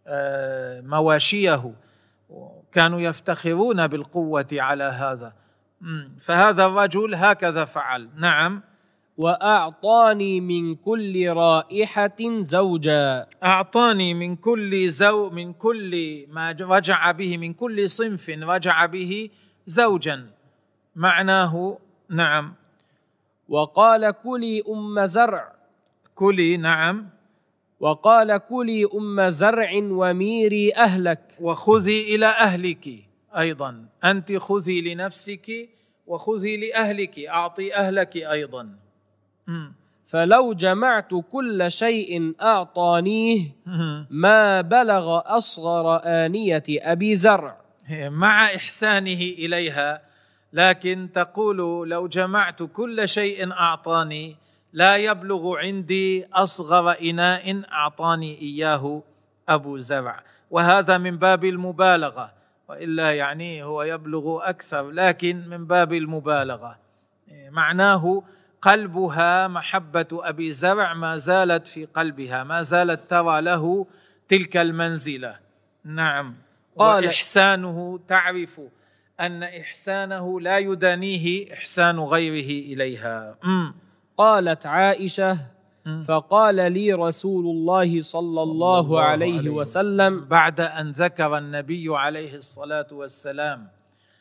آه، 0.07 0.81
مواشيه. 0.81 1.73
كانوا 2.71 2.99
يفتخرون 2.99 3.87
بالقوة 3.87 4.47
على 4.53 4.83
هذا. 4.83 5.33
فهذا 6.21 6.65
الرجل 6.65 7.15
هكذا 7.15 7.65
فعل. 7.65 8.09
نعم. 8.15 8.61
وأعطاني 9.17 10.41
من 10.41 10.75
كل 10.75 11.29
رائحة 11.29 12.41
زوجا. 12.41 13.27
أعطاني 13.43 14.13
من 14.13 14.35
كل 14.35 14.89
زو 14.89 15.29
من 15.29 15.53
كل 15.53 16.25
ما 16.29 16.51
رجع 16.51 17.11
به 17.11 17.37
من 17.37 17.53
كل 17.53 17.89
صنف 17.89 18.29
رجع 18.29 18.85
به 18.85 19.29
زوجا. 19.67 20.27
معناه 20.95 21.77
نعم. 22.09 22.58
وقال 23.49 24.11
كلي 24.11 24.63
أم 24.69 25.05
زرع. 25.05 25.51
كلي 26.15 26.57
نعم. 26.57 27.09
وقال 27.79 28.37
كلي 28.37 28.85
أم 28.95 29.29
زرع 29.29 29.71
وميري 29.75 30.75
أهلك. 30.75 31.37
وخذي 31.39 32.15
إلى 32.15 32.25
أهلك 32.25 32.89
أيضا. 33.37 33.85
أنت 34.03 34.33
خذي 34.33 34.93
لنفسك 34.93 35.69
وخذي 36.07 36.57
لأهلك 36.57 37.19
أعطي 37.19 37.75
أهلك 37.75 38.17
أيضا. 38.17 38.69
فلو 40.07 40.53
جمعت 40.53 41.11
كل 41.31 41.71
شيء 41.71 42.33
أعطانيه. 42.41 43.55
ما 44.09 44.61
بلغ 44.61 45.21
أصغر 45.25 46.01
آنية 46.05 46.63
أبي 46.69 47.15
زرع. 47.15 47.57
مع 47.91 48.45
إحسانه 48.45 49.21
إليها 49.39 50.08
لكن 50.53 51.09
تقول 51.13 51.89
لو 51.89 52.07
جمعت 52.07 52.63
كل 52.63 53.09
شيء 53.09 53.51
أعطاني 53.51 54.35
لا 54.73 54.97
يبلغ 54.97 55.57
عندي 55.57 56.25
أصغر 56.33 56.91
إناء 57.01 57.61
أعطاني 57.71 58.41
إياه 58.41 59.03
أبو 59.49 59.77
زرع. 59.77 60.23
وهذا 60.51 60.97
من 60.97 61.17
باب 61.17 61.45
المبالغة 61.45 62.31
وإلا 62.69 63.11
يعني 63.15 63.63
هو 63.63 63.83
يبلغ 63.83 64.49
أكثر 64.49 64.89
لكن 64.91 65.43
من 65.49 65.65
باب 65.65 65.93
المبالغة. 65.93 66.77
معناه 67.49 68.23
قلبها 68.61 69.47
محبة 69.47 70.07
أبي 70.13 70.53
زرع 70.53 70.93
ما 70.93 71.17
زالت 71.17 71.67
في 71.67 71.85
قلبها 71.85 72.43
ما 72.43 72.61
زالت 72.61 73.09
ترى 73.09 73.41
له 73.41 73.85
تلك 74.27 74.57
المنزلة. 74.57 75.35
نعم. 75.83 76.35
قال- 76.77 77.05
وإحسانه 77.05 77.99
تعرف 78.07 78.61
أن 79.19 79.43
إحسانه 79.43 80.41
لا 80.41 80.57
يدانيه 80.57 81.53
إحسان 81.53 81.99
غيره 81.99 82.73
إليها 82.73 83.35
أمم. 83.45 83.73
قالت 84.17 84.65
عائشة 84.65 85.37
مم. 85.85 86.03
فقال 86.03 86.71
لي 86.71 86.93
رسول 86.93 87.45
الله 87.45 88.01
صلى 88.01 88.41
الله 88.43 89.01
عليه 89.01 89.49
وسلم 89.49 90.25
بعد 90.25 90.59
أن 90.59 90.91
ذكر 90.91 91.37
النبي 91.37 91.85
عليه 91.89 92.35
الصلاة 92.35 92.87
والسلام 92.91 93.67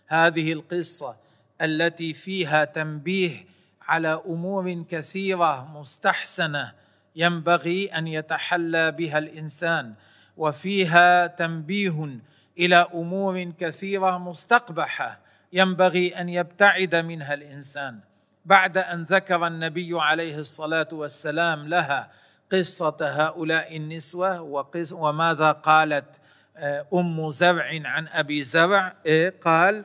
هذه 0.07 0.53
القصة 0.53 1.17
التي 1.63 2.13
فيها 2.15 2.65
تنبيه 2.65 3.45
على 3.83 4.23
أمور 4.27 4.85
كثيرة 4.91 5.79
مستحسنة 5.81 6.73
ينبغي 7.17 7.87
أن 7.87 8.07
يتحلى 8.07 8.91
بها 8.93 9.19
الإنسان 9.19 9.95
وفيها 10.37 11.27
تنبيه 11.27 12.19
إلى 12.59 12.87
أمور 12.95 13.45
كثيرة 13.61 14.19
مستقبحة 14.19 15.19
ينبغي 15.53 16.09
أن 16.09 16.29
يبتعد 16.29 16.95
منها 16.95 17.35
الإنسان. 17.35 17.99
بعد 18.45 18.79
أن 18.79 19.03
ذكر 19.03 19.47
النبي 19.47 19.91
عليه 20.01 20.39
الصلاة 20.39 20.89
والسلام 20.93 21.69
لها 21.69 22.11
قصة 22.53 22.97
هؤلاء 23.01 23.77
النسوة 23.77 24.41
وقص 24.43 24.93
وماذا 24.93 25.53
قالت 25.53 26.21
آه، 26.57 26.87
أم 26.95 27.31
زرع 27.31 27.71
عن 27.85 28.09
أبي 28.09 28.45
زرع 28.45 28.93
إيه؟ 29.07 29.35
قال 29.45 29.85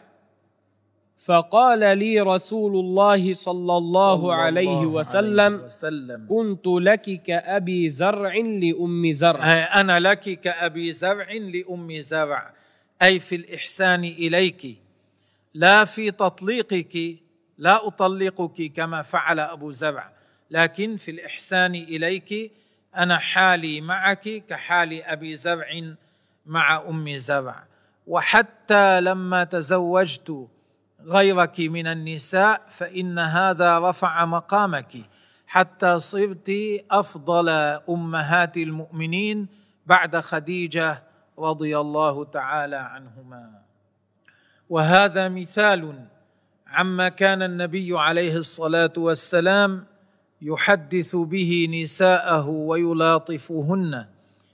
فقال 1.26 1.98
لي 1.98 2.22
رسول 2.22 2.76
الله 2.76 3.34
صلى 3.34 3.78
الله 3.78 4.34
عليه 4.34 4.86
وسلم 4.86 5.62
وسلم. 5.66 6.26
كنت 6.30 6.68
لك 6.68 7.24
كأبي 7.24 7.90
زرع 7.90 8.36
لأم 8.36 9.12
زرع. 9.12 9.46
آه، 9.46 9.64
أنا 9.82 10.00
لك 10.00 10.20
كأبي 10.42 10.94
زرع 10.94 11.32
لأم 11.32 12.00
زرع. 12.00 12.54
أي 13.04 13.20
في 13.20 13.36
الإحسان 13.36 14.04
إليك 14.04 14.78
لا 15.54 15.86
في 15.86 16.12
تطليقك 16.12 17.18
لا 17.58 17.88
أطلقك 17.88 18.74
كما 18.76 19.02
فعل 19.02 19.40
أبو 19.40 19.72
زرع 19.72 20.12
لكن 20.52 20.98
في 20.98 21.12
الإحسان 21.12 21.76
إليك 21.76 22.52
أنا 22.96 23.18
حالي 23.18 23.82
معك 23.82 24.44
كحال 24.50 25.04
أبي 25.04 25.36
زرع 25.36 25.96
مع 26.46 26.82
أم 26.90 27.18
زرع. 27.18 27.64
وحتى 28.08 29.02
لما 29.02 29.44
تزوجت 29.44 30.48
غيرك 31.06 31.60
من 31.60 31.88
النساء 31.88 32.62
فإن 32.70 33.20
هذا 33.20 33.80
رفع 33.80 34.26
مقامك 34.26 34.98
حتى 35.48 36.00
صرت 36.00 36.52
أفضل 36.92 37.50
أمهات 37.90 38.58
المؤمنين 38.58 39.48
بعد 39.86 40.18
خديجة 40.18 41.04
رضي 41.40 41.80
الله 41.80 42.26
تعالى 42.26 42.76
عنهما. 42.76 43.62
وهذا 44.70 45.30
مثال 45.30 46.08
عما 46.68 47.10
كان 47.10 47.42
النبي 47.42 47.98
عليه 47.98 48.38
الصلاة 48.38 48.94
والسلام 48.98 49.86
يحدث 50.42 51.16
به 51.16 51.84
نساءه 51.84 52.48
ويلاطفهن 52.50 54.06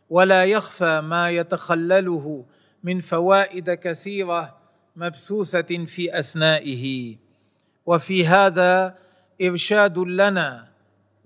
ولا 0.09 0.45
يخفى 0.45 1.01
ما 1.01 1.29
يتخلله 1.29 2.45
من 2.83 3.01
فوائد 3.01 3.69
كثيرة 3.71 4.57
مبثوثة 4.95 5.85
في 5.85 6.19
أثنائه. 6.19 7.15
وفي 7.85 8.27
هذا 8.27 8.95
إرشاد 9.41 9.97
لنا 9.97 10.67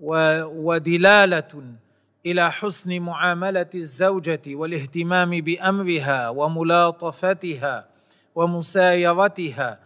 ودلالة 0.00 1.74
إلى 2.26 2.52
حسن 2.52 3.00
معاملة 3.00 3.70
الزوجة 3.74 4.42
والاهتمام 4.46 5.30
بأمرها 5.30 6.28
وملاطفتها 6.28 7.88
ومسايرتها 8.34 9.78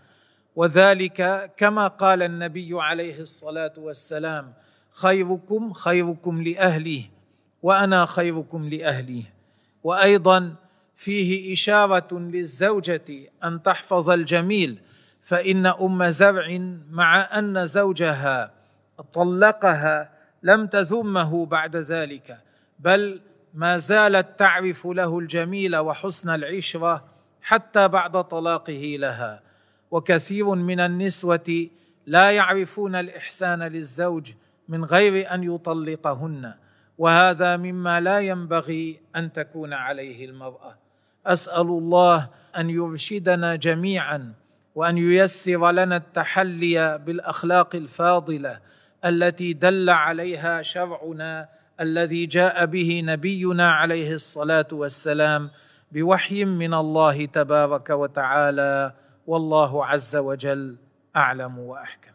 وذلك 0.57 1.51
كما 1.57 1.89
قال 1.89 2.23
النبي 2.23 2.71
عليه 2.73 3.21
الصلاة 3.21 3.73
والسلام 3.79 4.53
خيركم 4.93 5.73
خيركم 5.73 6.43
لأهله 6.43 7.05
وأنا 7.63 8.07
خيركم 8.07 8.69
لأهله. 8.69 9.23
وأيضا 9.85 10.55
فيه 10.97 11.53
إشارة 11.53 12.19
للزوجة 12.19 13.31
أن 13.45 13.63
تحفظ 13.63 14.11
الجميل 14.11 14.81
فإن 15.23 15.67
أم 15.67 16.11
زرع 16.11 16.59
مع 16.91 17.39
أن 17.39 17.67
زوجها 17.67 18.53
طلقها 19.13 20.18
لم 20.43 20.67
تذمه 20.67 21.47
بعد 21.47 21.77
ذلك 21.77 22.39
بل 22.79 23.21
ما 23.55 23.79
زالت 23.79 24.39
تعرف 24.39 24.87
له 24.87 25.19
الجميل 25.19 25.77
وحسن 25.77 26.31
العشرة 26.31 27.05
حتى 27.43 27.89
بعد 27.89 28.25
طلاقه 28.25 28.97
لها. 28.99 29.43
وكثير 29.91 30.55
من 30.55 30.81
النسوة 30.81 31.69
لا 32.07 32.31
يعرفون 32.31 32.95
الإحسان 32.95 33.63
للزوج 33.63 34.33
من 34.69 34.85
غير 34.85 35.35
أن 35.35 35.43
يطلقهن 35.43 36.55
وهذا 36.99 37.57
مما 37.57 38.01
لا 38.01 38.21
ينبغي 38.21 39.01
أن 39.17 39.33
تكون 39.33 39.73
عليه 39.73 40.25
المرأة. 40.25 40.79
أسأل 41.27 41.61
الله 41.61 42.29
أن 42.57 42.71
يرشدنا 42.71 43.57
جميعا 43.57 44.35
وأن 44.75 44.99
ييسر 44.99 45.71
لنا 45.71 45.97
التحلي 45.97 46.99
بالأخلاق 46.99 47.75
الفاضلة 47.75 48.61
التي 49.09 49.53
دل 49.53 49.91
عليها 49.91 50.63
شرعنا 50.63 51.49
الذي 51.81 52.27
جاء 52.27 52.67
به 52.67 53.03
نبينا 53.05 53.73
عليه 53.73 54.15
الصلاة 54.15 54.67
والسلام 54.73 55.51
بوحي 55.93 56.45
من 56.45 56.75
الله 56.75 57.27
تبارك 57.27 57.91
وتعالى 57.91 58.93
والله 59.27 59.87
عز 59.87 60.17
وجل 60.17 60.77
أعلم 61.17 61.59
وأحكم. 61.59 62.13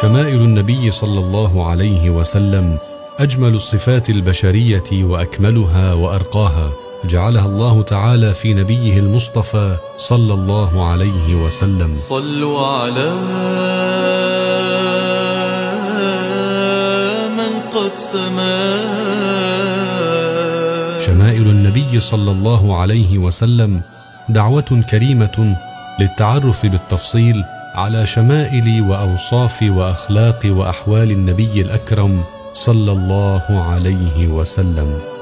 شمائل 0.00 0.40
النبي 0.40 0.90
صلى 0.90 1.20
الله 1.20 1.70
عليه 1.70 2.10
وسلم 2.10 2.78
أجمل 3.20 3.54
الصفات 3.54 4.10
البشرية 4.10 5.04
وأكملها 5.04 5.94
وأرقاها. 5.94 6.83
جعلها 7.08 7.46
الله 7.46 7.82
تعالى 7.82 8.34
في 8.34 8.54
نبيه 8.54 8.98
المصطفى 8.98 9.76
صلى 9.96 10.34
الله 10.34 10.86
عليه 10.86 11.34
وسلم. 11.34 11.94
صلوا 11.94 12.66
على 12.66 13.10
من 17.36 17.52
قد 17.72 17.92
سما. 17.98 18.84
شمائل 21.06 21.42
النبي 21.42 22.00
صلى 22.00 22.30
الله 22.30 22.80
عليه 22.80 23.18
وسلم 23.18 23.80
دعوة 24.28 24.82
كريمة 24.90 25.56
للتعرف 26.00 26.66
بالتفصيل 26.66 27.44
على 27.74 28.06
شمائل 28.06 28.82
وأوصاف 28.88 29.62
وأخلاق 29.62 30.40
وأحوال 30.44 31.10
النبي 31.10 31.60
الأكرم 31.60 32.24
صلى 32.54 32.92
الله 32.92 33.42
عليه 33.70 34.28
وسلم. 34.28 35.13